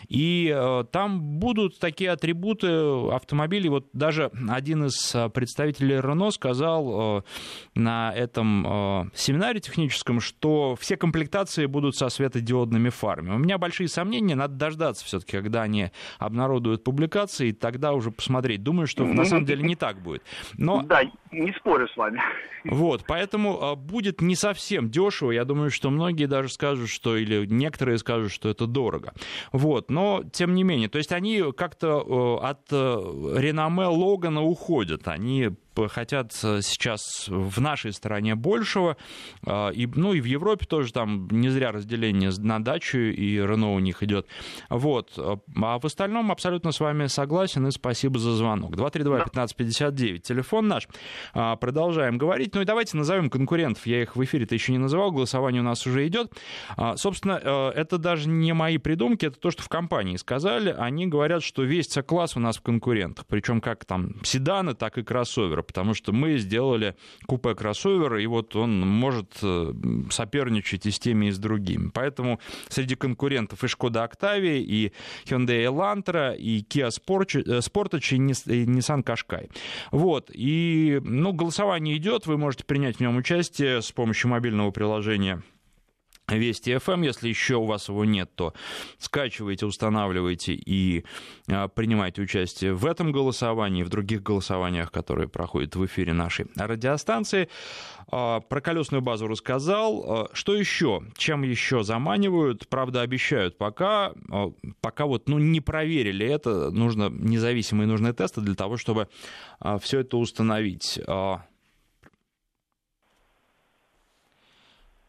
[0.09, 2.68] И э, там будут такие атрибуты
[3.11, 3.68] автомобилей.
[3.68, 7.25] Вот даже один из э, представителей Рено сказал
[7.75, 13.31] на этом семинаре техническом, что все комплектации будут со светодиодными фарами.
[13.31, 18.62] У меня большие сомнения, надо дождаться все-таки, когда они обнародуют публикации, и тогда уже посмотреть.
[18.62, 20.22] Думаю, что на самом деле не так будет.
[20.55, 20.83] Но...
[20.83, 22.20] Да, не спорю с вами.
[22.64, 25.30] Вот, поэтому а, будет не совсем дешево.
[25.30, 29.14] Я думаю, что многие даже скажут, что, или некоторые скажут, что это дорого.
[29.52, 32.74] Вот, но тем не менее, то есть они как-то от э,
[33.36, 35.08] реноме Логана уходят.
[35.08, 35.50] Они
[35.88, 38.96] хотят э, сейчас в нашей стране большего,
[39.46, 43.72] а, и, ну и в Европе тоже там не зря разделение на дачу, и Рено
[43.72, 44.26] у них идет.
[44.68, 45.12] Вот.
[45.16, 48.74] А в остальном абсолютно с вами согласен, и спасибо за звонок.
[48.76, 50.88] 232-1559, телефон наш.
[51.32, 52.54] Продолжаем говорить.
[52.54, 53.87] Ну и давайте назовем конкурентов.
[53.87, 56.32] Я их в эфире-то еще не называл, голосование у нас уже идет.
[56.96, 60.74] Собственно, э, это даже не мои придумки, это то, что в компании сказали.
[60.76, 63.26] Они говорят, что весь класс у нас в конкурентах.
[63.26, 66.94] Причем как там седаны, так и кроссоверы кроссовера, потому что мы сделали
[67.27, 69.72] купе кроссовера, и вот он может э,
[70.11, 71.90] соперничать и с теми, и с другими.
[71.92, 74.92] Поэтому среди конкурентов и Шкода Октавия, и
[75.25, 79.51] Hyundai Elantra, и Kia Sportage, и Nissan Qashqai.
[79.90, 85.42] Вот, и, ну, голосование идет, вы можете принять в нем участие с помощью мобильного приложения
[86.28, 87.04] Вести FM.
[87.04, 88.54] Если еще у вас его нет, то
[88.98, 91.04] скачивайте, устанавливайте и
[91.48, 97.48] а, принимайте участие в этом голосовании, в других голосованиях, которые проходят в эфире нашей радиостанции.
[98.11, 100.04] А, про колесную базу рассказал.
[100.06, 101.02] А, что еще?
[101.16, 102.68] Чем еще заманивают?
[102.68, 104.12] Правда, обещают пока.
[104.80, 106.70] Пока вот ну, не проверили это.
[106.70, 109.08] Нужно независимые нужные тесты для того, чтобы
[109.80, 111.00] все это установить.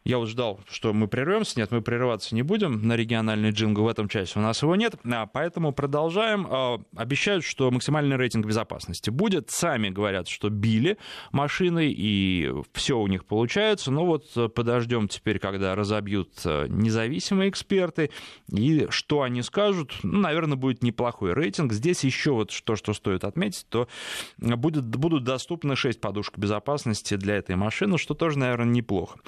[0.06, 1.58] Я вот ждал, что мы прервемся.
[1.58, 4.38] Нет, мы прерываться не будем на региональный джингл в этом часе.
[4.38, 6.46] У нас его нет, а, поэтому продолжаем.
[6.46, 9.50] А, обещают, что максимальный рейтинг безопасности будет.
[9.50, 10.98] Сами говорят, что били
[11.32, 13.90] машины, и все у них получается.
[13.90, 18.10] Но вот подождем теперь, когда разобьют а, независимые эксперты,
[18.52, 19.94] и что они скажут.
[20.02, 21.72] Ну, наверное, будет неплохой рейтинг.
[21.72, 23.88] Здесь еще вот то, что стоит отметить, то
[24.36, 29.18] будет, будут доступны 6 подушек безопасности для этой машины, что тоже, наверное, неплохо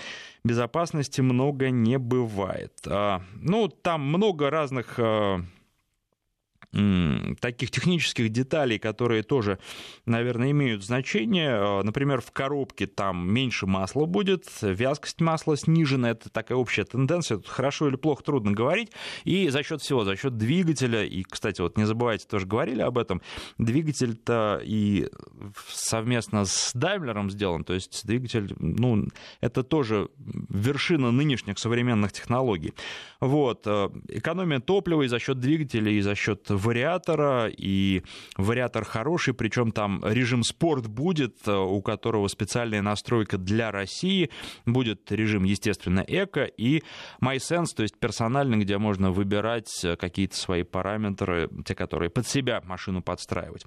[0.46, 2.72] безопасности много не бывает.
[2.86, 5.40] А, ну, там много разных а,
[7.40, 9.58] таких технических деталей, которые тоже,
[10.04, 11.50] наверное, имеют значение.
[11.50, 17.38] А, например, в коробке там меньше масла будет, вязкость масла снижена, это такая общая тенденция.
[17.38, 18.90] Тут хорошо или плохо трудно говорить.
[19.24, 22.98] И за счет всего, за счет двигателя, и, кстати, вот не забывайте, тоже говорили об
[22.98, 23.22] этом,
[23.58, 25.08] двигатель-то и
[25.68, 29.06] совместно с Даймлером сделан, то есть двигатель, ну,
[29.40, 30.08] это тоже
[30.48, 32.74] вершина нынешних современных технологий.
[33.20, 33.62] Вот.
[33.66, 38.02] Э, экономия топлива и за счет двигателя, и за счет вариатора, и
[38.36, 44.30] вариатор хороший, причем там режим спорт будет, э, у которого специальная настройка для России,
[44.66, 46.82] будет режим, естественно, эко, и
[47.22, 52.60] MySense, то есть персональный, где можно выбирать э, какие-то свои параметры, те, которые под себя
[52.64, 53.64] машину подстраивать.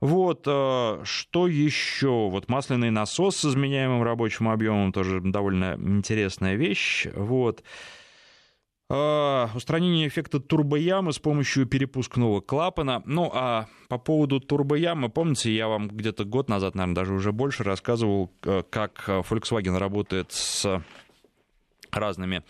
[0.00, 2.28] Вот, что еще?
[2.28, 7.06] Вот масляный насос с изменяемым рабочим объемом, тоже довольно интересная вещь.
[7.14, 7.62] Вот.
[8.88, 13.02] А, устранение эффекта турбоямы с помощью перепускного клапана.
[13.04, 17.64] Ну, а по поводу турбоямы, помните, я вам где-то год назад, наверное, даже уже больше
[17.64, 20.82] рассказывал, э, как Volkswagen работает с
[21.90, 22.42] разными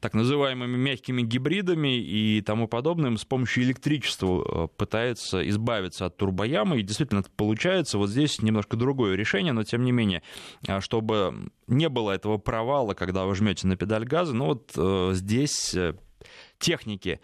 [0.00, 6.80] так называемыми мягкими гибридами и тому подобным с помощью электричества э, пытается избавиться от турбоямы,
[6.80, 7.98] и действительно получается.
[7.98, 10.22] Вот здесь немножко другое решение, но тем не менее,
[10.66, 15.10] э, чтобы не было этого провала, когда вы жмете на педаль газа, ну вот э,
[15.14, 15.76] здесь
[16.58, 17.20] техники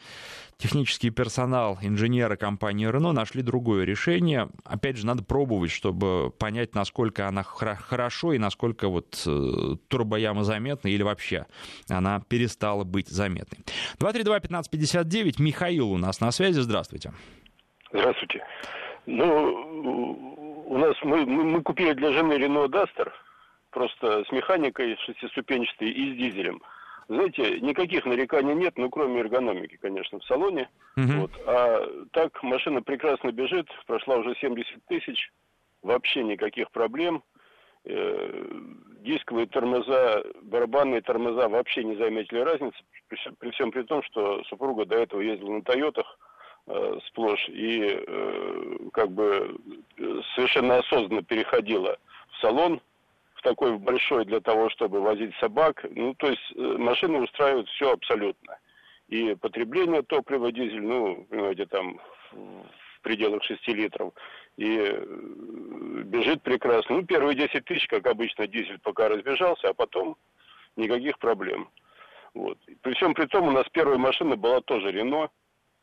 [0.59, 4.49] технический персонал, инженеры компании Renault нашли другое решение.
[4.64, 10.88] Опять же, надо пробовать, чтобы понять, насколько она хорошо и насколько вот э, турбояма заметна
[10.88, 11.47] или вообще
[11.88, 13.59] она перестала быть заметной.
[14.01, 17.12] 232-1559, Михаил у нас на связи, здравствуйте.
[17.92, 18.45] Здравствуйте.
[19.07, 23.11] Ну, у нас мы, мы, мы купили для жены Renault Duster,
[23.71, 26.61] просто с механикой шестиступенчатой и с дизелем.
[27.09, 30.69] Знаете, никаких нареканий нет, ну, кроме эргономики, конечно, в салоне.
[30.97, 31.21] Угу.
[31.21, 31.31] Вот.
[31.47, 35.33] А так машина прекрасно бежит, прошла уже 70 тысяч,
[35.83, 37.23] вообще никаких проблем.
[37.85, 38.44] Э,
[39.02, 42.77] дисковые тормоза, барабанные тормоза вообще не заметили разницы,
[43.07, 46.19] при, при всем при том, что супруга до этого ездила на Тойотах
[46.67, 49.57] э, сплошь и э, как бы
[50.35, 51.96] совершенно осознанно переходила
[52.33, 52.81] в салон,
[53.47, 55.85] такой большой для того, чтобы возить собак.
[55.90, 58.59] Ну, то есть э, машины устраивают все абсолютно.
[59.07, 62.01] И потребление топлива дизель, ну, понимаете, там
[62.33, 64.13] в пределах 6 литров.
[64.57, 65.05] И э,
[66.07, 66.97] бежит прекрасно.
[66.97, 70.17] Ну, первые 10 тысяч, как обычно, дизель пока разбежался, а потом
[70.75, 71.69] никаких проблем.
[72.35, 72.59] Вот.
[72.83, 75.31] При при том, у нас первая машина была тоже Рено,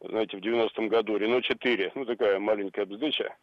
[0.01, 3.33] знаете, в 90-м году, Рено 4, ну, такая маленькая бздыча,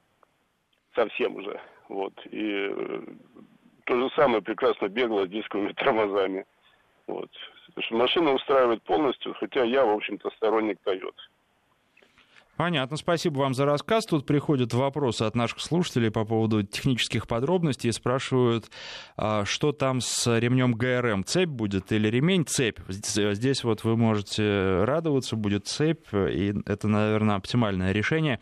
[0.94, 1.58] совсем уже,
[1.88, 3.00] вот, и э,
[3.90, 6.46] то же самое прекрасно бегала дисковыми тормозами,
[7.08, 7.28] вот.
[7.90, 11.12] Машина устраивает полностью, хотя я, в общем-то, сторонник Toyota.
[12.56, 14.04] Понятно, спасибо вам за рассказ.
[14.04, 18.66] Тут приходят вопросы от наших слушателей по поводу технических подробностей и спрашивают,
[19.16, 22.78] а, что там с ремнем ГРМ, цепь будет или ремень, цепь.
[22.88, 28.40] Здесь вот вы можете радоваться, будет цепь, и это, наверное, оптимальное решение.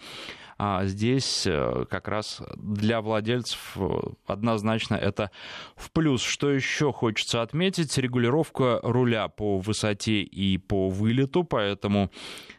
[0.60, 3.88] А здесь э, как раз для владельцев э,
[4.26, 5.30] однозначно это
[5.76, 6.20] в плюс.
[6.20, 7.96] Что еще хочется отметить?
[7.96, 12.10] Регулировка руля по высоте и по вылету, поэтому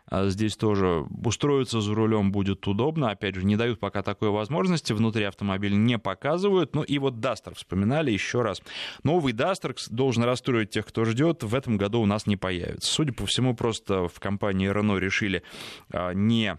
[0.10, 3.10] э, Здесь тоже устроиться за рулем будет удобно.
[3.10, 4.94] Опять же, не дают пока такой возможности.
[4.94, 6.74] Внутри автомобиля не показывают.
[6.76, 8.62] Ну и вот Дастер вспоминали еще раз.
[9.04, 11.44] Новый Дастер должен расстроить тех, кто ждет.
[11.44, 12.90] В этом году у нас не появится.
[12.90, 15.44] Судя по всему, просто в компании Renault решили
[16.14, 16.58] не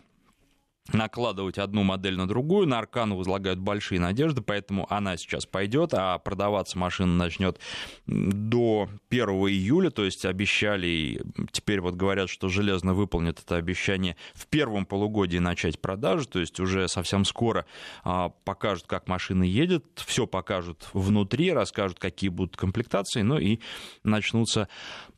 [0.92, 2.66] накладывать одну модель на другую.
[2.66, 7.60] На Аркану возлагают большие надежды, поэтому она сейчас пойдет, а продаваться машина начнет
[8.06, 11.22] до 1 июля, то есть обещали,
[11.52, 16.58] теперь вот говорят, что железно выполнят это обещание в первом полугодии начать продажи, то есть
[16.60, 17.66] уже совсем скоро
[18.02, 23.60] а, покажут, как машина едет, все покажут внутри, расскажут, какие будут комплектации, ну и
[24.02, 24.68] начнутся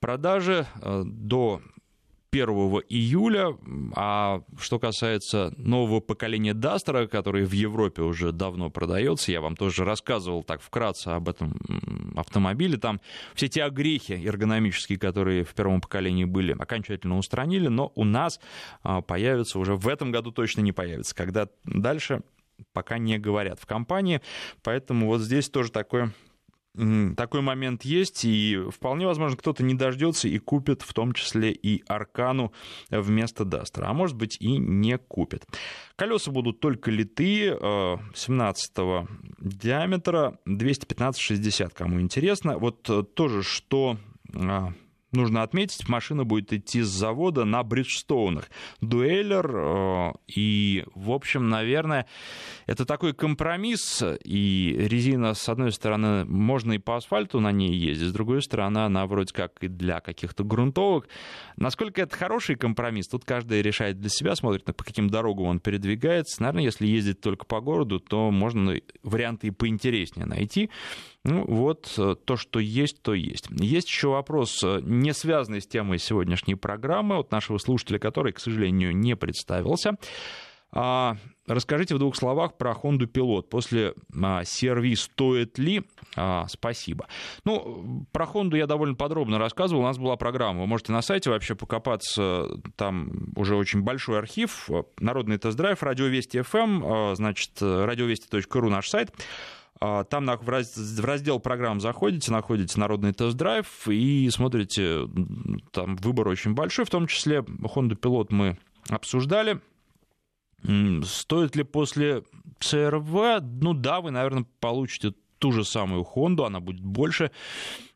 [0.00, 1.62] продажи а, до
[2.32, 2.48] 1
[2.88, 3.58] июля.
[3.94, 9.84] А что касается нового поколения Дастера, который в Европе уже давно продается, я вам тоже
[9.84, 11.60] рассказывал так вкратце об этом
[12.16, 12.78] автомобиле.
[12.78, 13.02] Там
[13.34, 18.40] все те огрехи эргономические, которые в первом поколении были, окончательно устранили, но у нас
[18.82, 21.14] а, появится уже в этом году точно не появится.
[21.14, 22.22] Когда дальше
[22.72, 24.22] пока не говорят в компании,
[24.62, 26.12] поэтому вот здесь тоже такое
[27.16, 31.82] такой момент есть, и вполне возможно, кто-то не дождется и купит в том числе и
[31.86, 32.52] Аркану
[32.90, 35.44] вместо Дастера, а может быть и не купит.
[35.96, 37.58] Колеса будут только литые,
[38.14, 39.06] 17 э,
[39.38, 42.58] диаметра, 215-60, кому интересно.
[42.58, 43.98] Вот э, тоже, что
[45.12, 48.48] нужно отметить, машина будет идти с завода на бриджстоунах.
[48.80, 52.06] Дуэллер, э, и, в общем, наверное,
[52.66, 58.08] это такой компромисс, и резина, с одной стороны, можно и по асфальту на ней ездить,
[58.08, 61.08] с другой стороны, она вроде как и для каких-то грунтовок.
[61.56, 66.42] Насколько это хороший компромисс, тут каждый решает для себя, смотрит, по каким дорогам он передвигается.
[66.42, 70.70] Наверное, если ездить только по городу, то можно варианты и поинтереснее найти.
[71.24, 73.46] Ну вот э, то, что есть, то есть.
[73.50, 78.40] Есть еще вопрос, э, не связанный с темой сегодняшней программы, от нашего слушателя, который, к
[78.40, 79.96] сожалению, не представился.
[80.74, 81.16] А,
[81.46, 83.42] расскажите в двух словах про Honda Pilot.
[83.42, 85.84] После а, CRV стоит ли?
[86.16, 87.06] А, спасибо.
[87.44, 89.82] Ну, про Honda я довольно подробно рассказывал.
[89.82, 90.62] У нас была программа.
[90.62, 92.48] Вы можете на сайте вообще покопаться.
[92.76, 94.70] Там уже очень большой архив.
[94.98, 99.12] Народный тест-драйв, радиовести FM, эм, значит, радиовести.ру наш сайт.
[99.84, 105.08] А, там в раздел программ заходите, находите народный тест-драйв и смотрите,
[105.72, 108.58] там выбор очень большой, в том числе Honda Pilot мы
[108.88, 109.60] обсуждали.
[111.04, 112.22] Стоит ли после
[112.60, 113.40] CRV?
[113.40, 117.32] Ну да, вы, наверное, получите ту же самую Honda, она будет больше,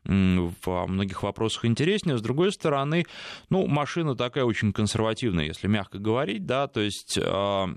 [0.03, 2.17] во многих вопросах интереснее.
[2.17, 3.05] С другой стороны,
[3.49, 7.69] ну, машина такая очень консервативная, если мягко говорить, да, то есть а,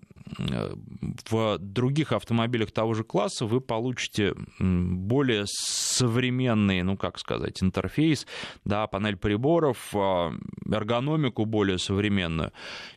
[1.30, 8.26] в других автомобилях того же класса вы получите более современный, ну, как сказать, интерфейс,
[8.64, 10.32] да, панель приборов, а,
[10.68, 12.50] эргономику более современную.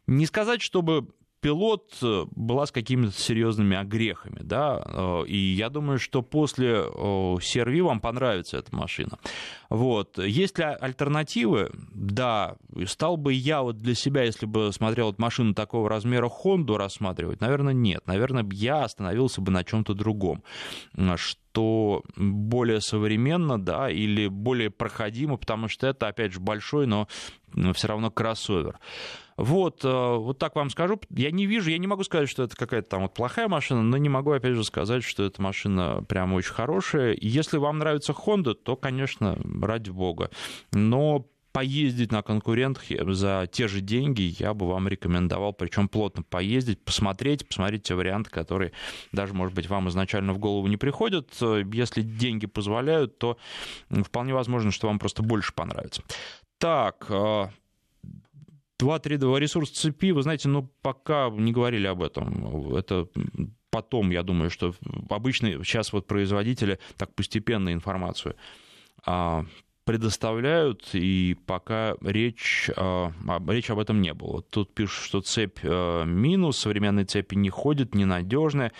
[0.07, 1.07] Не сказать, чтобы
[1.43, 7.83] пилот э, была с какими-то серьезными огрехами, да, э, и я думаю, что после CRV
[7.83, 9.19] вам понравится эта машина.
[9.69, 10.17] Вот.
[10.19, 11.71] Есть ли альтернативы?
[11.93, 12.55] Да.
[12.85, 17.41] Стал бы я вот для себя, если бы смотрел вот машину такого размера Honda рассматривать?
[17.41, 18.07] Наверное, нет.
[18.07, 20.43] Наверное, я остановился бы на чем-то другом,
[21.17, 27.07] что более современно, да, или более проходимо, потому что это, опять же, большой, но
[27.73, 28.79] все равно кроссовер.
[29.37, 30.99] Вот, э, вот так вам скажу.
[31.09, 33.97] Я не вижу, я не могу сказать, что это какая-то там вот плохая машина, но
[33.97, 37.17] не могу, опять же, сказать, что эта машина прям очень хорошая.
[37.19, 40.29] Если вам нравится Honda, то, конечно, ради бога.
[40.71, 46.83] Но поездить на конкурентах за те же деньги я бы вам рекомендовал, причем плотно поездить,
[46.83, 48.71] посмотреть, посмотреть те варианты, которые
[49.11, 51.29] даже, может быть, вам изначально в голову не приходят.
[51.71, 53.37] Если деньги позволяют, то
[53.89, 56.01] вполне возможно, что вам просто больше понравится.
[56.57, 57.11] Так,
[58.83, 62.75] 2-3 ресурс цепи, вы знаете, ну, пока не говорили об этом.
[62.75, 63.07] Это
[63.69, 64.75] потом, я думаю, что
[65.09, 68.35] обычно сейчас вот производители так постепенно информацию
[69.05, 69.45] а,
[69.85, 73.11] предоставляют, и пока речь, а,
[73.47, 74.41] речь об этом не было.
[74.41, 78.71] Тут пишут, что цепь а, минус, современные цепи не ходят, ненадежная.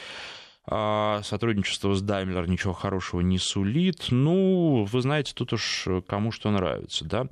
[0.66, 4.06] Сотрудничество с Daimler ничего хорошего не сулит.
[4.12, 7.28] Ну, вы знаете, тут уж кому что нравится, да.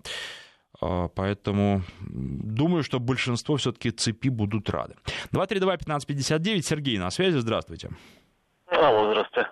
[0.81, 4.95] А, поэтому думаю, что большинство все-таки цепи будут рады.
[5.31, 7.89] 232-1559, Сергей на связи, здравствуйте.
[8.67, 9.49] Алло, здравствуйте.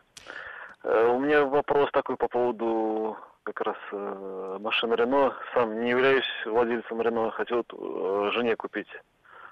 [0.83, 5.35] Э, у меня вопрос такой по поводу как раз э, машины Рено.
[5.53, 8.89] Сам не являюсь владельцем Рено, хотел э, жене купить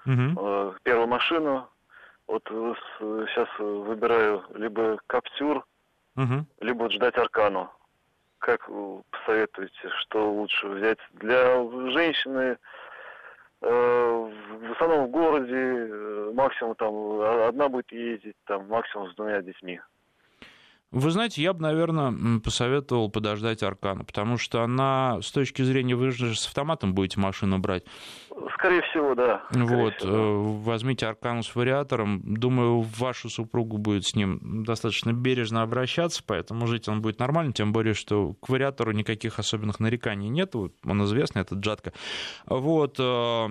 [0.04, 0.74] угу.
[0.82, 1.68] первую машину.
[2.26, 5.64] Вот сейчас выбираю либо Каптюр,
[6.16, 6.44] угу.
[6.60, 7.70] либо ждать Аркану
[8.38, 8.68] как
[9.10, 12.58] посоветуете, что лучше взять для женщины?
[13.60, 14.30] Э,
[14.60, 19.80] в основном в городе э, максимум там одна будет ездить, там максимум с двумя детьми.
[20.90, 26.12] Вы знаете, я бы, наверное, посоветовал подождать Аркана, потому что она, с точки зрения, вы
[26.12, 27.84] же с автоматом будете машину брать.
[28.54, 29.42] Скорее всего, да.
[29.50, 30.16] Скорее вот, всего.
[30.16, 32.22] Э, возьмите Аркану с вариатором.
[32.24, 37.72] Думаю, вашу супругу будет с ним достаточно бережно обращаться, поэтому жить он будет нормально, тем
[37.72, 40.54] более, что к вариатору никаких особенных нареканий нет.
[40.54, 41.92] Он известный, этот Джатка.
[42.46, 42.96] Вот.
[42.98, 43.48] Э,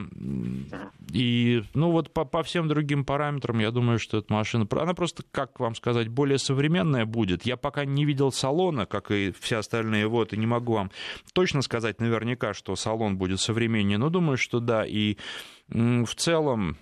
[1.14, 5.24] и, ну, вот по, по всем другим параметрам, я думаю, что эта машина, она просто,
[5.32, 7.46] как вам сказать, более современная будет будет.
[7.46, 10.92] Я пока не видел салона, как и все остальные, вот, и не могу вам
[11.34, 15.18] точно сказать наверняка, что салон будет современнее, но думаю, что да, и
[15.68, 16.78] в целом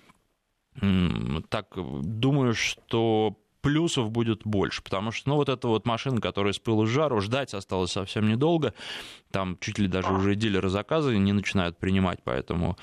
[1.48, 6.58] так думаю, что плюсов будет больше, потому что, ну, вот эта вот машина, которая с
[6.58, 8.74] пылу с жару, ждать осталось совсем недолго,
[9.32, 12.76] там чуть ли даже уже дилеры заказы не начинают принимать, поэтому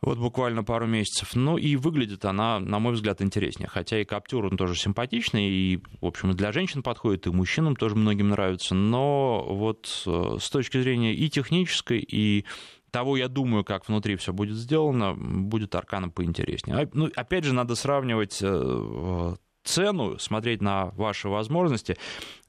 [0.00, 1.34] вот буквально пару месяцев.
[1.34, 3.68] Ну и выглядит она, на мой взгляд, интереснее.
[3.68, 7.74] Хотя и Каптюр, он тоже симпатичный, и, в общем, и для женщин подходит, и мужчинам
[7.74, 8.74] тоже многим нравится.
[8.74, 12.44] Но вот э, с точки зрения и технической, и
[12.90, 16.78] того, я думаю, как внутри все будет сделано, будет Аркана поинтереснее.
[16.78, 19.34] А, ну, опять же, надо сравнивать э,
[19.64, 21.96] цену, смотреть на ваши возможности.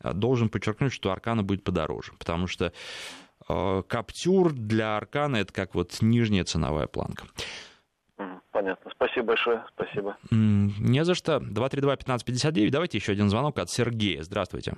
[0.01, 2.73] Должен подчеркнуть, что Аркана будет подороже, потому что Э,
[3.49, 7.25] Каптюр для Аркана это как вот нижняя ценовая планка.
[8.51, 8.91] Понятно.
[8.93, 9.63] Спасибо большое.
[9.73, 10.17] Спасибо.
[10.31, 11.37] Не за что.
[11.37, 12.69] 232-1559.
[12.69, 14.21] Давайте еще один звонок от Сергея.
[14.23, 14.73] Здравствуйте.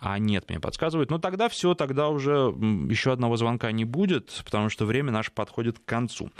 [0.00, 1.10] А нет, мне подсказывают.
[1.10, 5.78] Ну тогда все, тогда уже еще одного звонка не будет, потому что время наше подходит
[5.78, 6.30] к концу.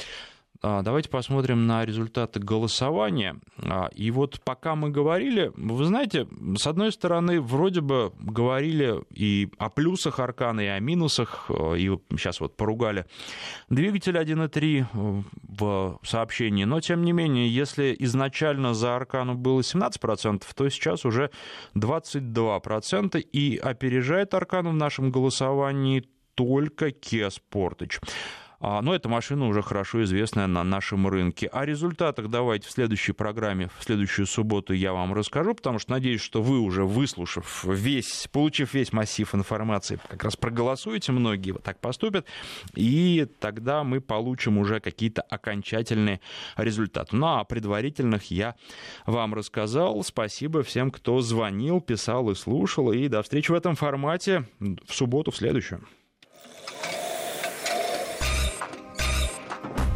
[0.64, 3.36] А, давайте посмотрим на результаты голосования.
[3.58, 9.50] А, и вот пока мы говорили, вы знаете, с одной стороны, вроде бы говорили и
[9.58, 13.06] о плюсах Аркана, и о минусах, а, и сейчас вот поругали
[13.70, 20.68] двигатель 1.3 в сообщении, но тем не менее, если изначально за Аркану было 17%, то
[20.68, 21.30] сейчас уже
[21.74, 26.04] 22%, и опережает Аркану в нашем голосовании
[26.34, 28.00] только Kia Sportage.
[28.64, 31.48] А, но эта машина уже хорошо известная на нашем рынке.
[31.48, 36.20] О результатах давайте в следующей программе, в следующую субботу я вам расскажу, потому что надеюсь,
[36.20, 41.80] что вы уже выслушав весь, получив весь массив информации, как раз проголосуете, многие вот так
[41.80, 42.24] поступят,
[42.76, 46.20] и тогда мы получим уже какие-то окончательные
[46.56, 47.16] результаты.
[47.16, 48.54] Ну, а предварительных я
[49.06, 50.04] вам рассказал.
[50.04, 55.32] Спасибо всем, кто звонил, писал и слушал, и до встречи в этом формате в субботу,
[55.32, 55.84] в следующую.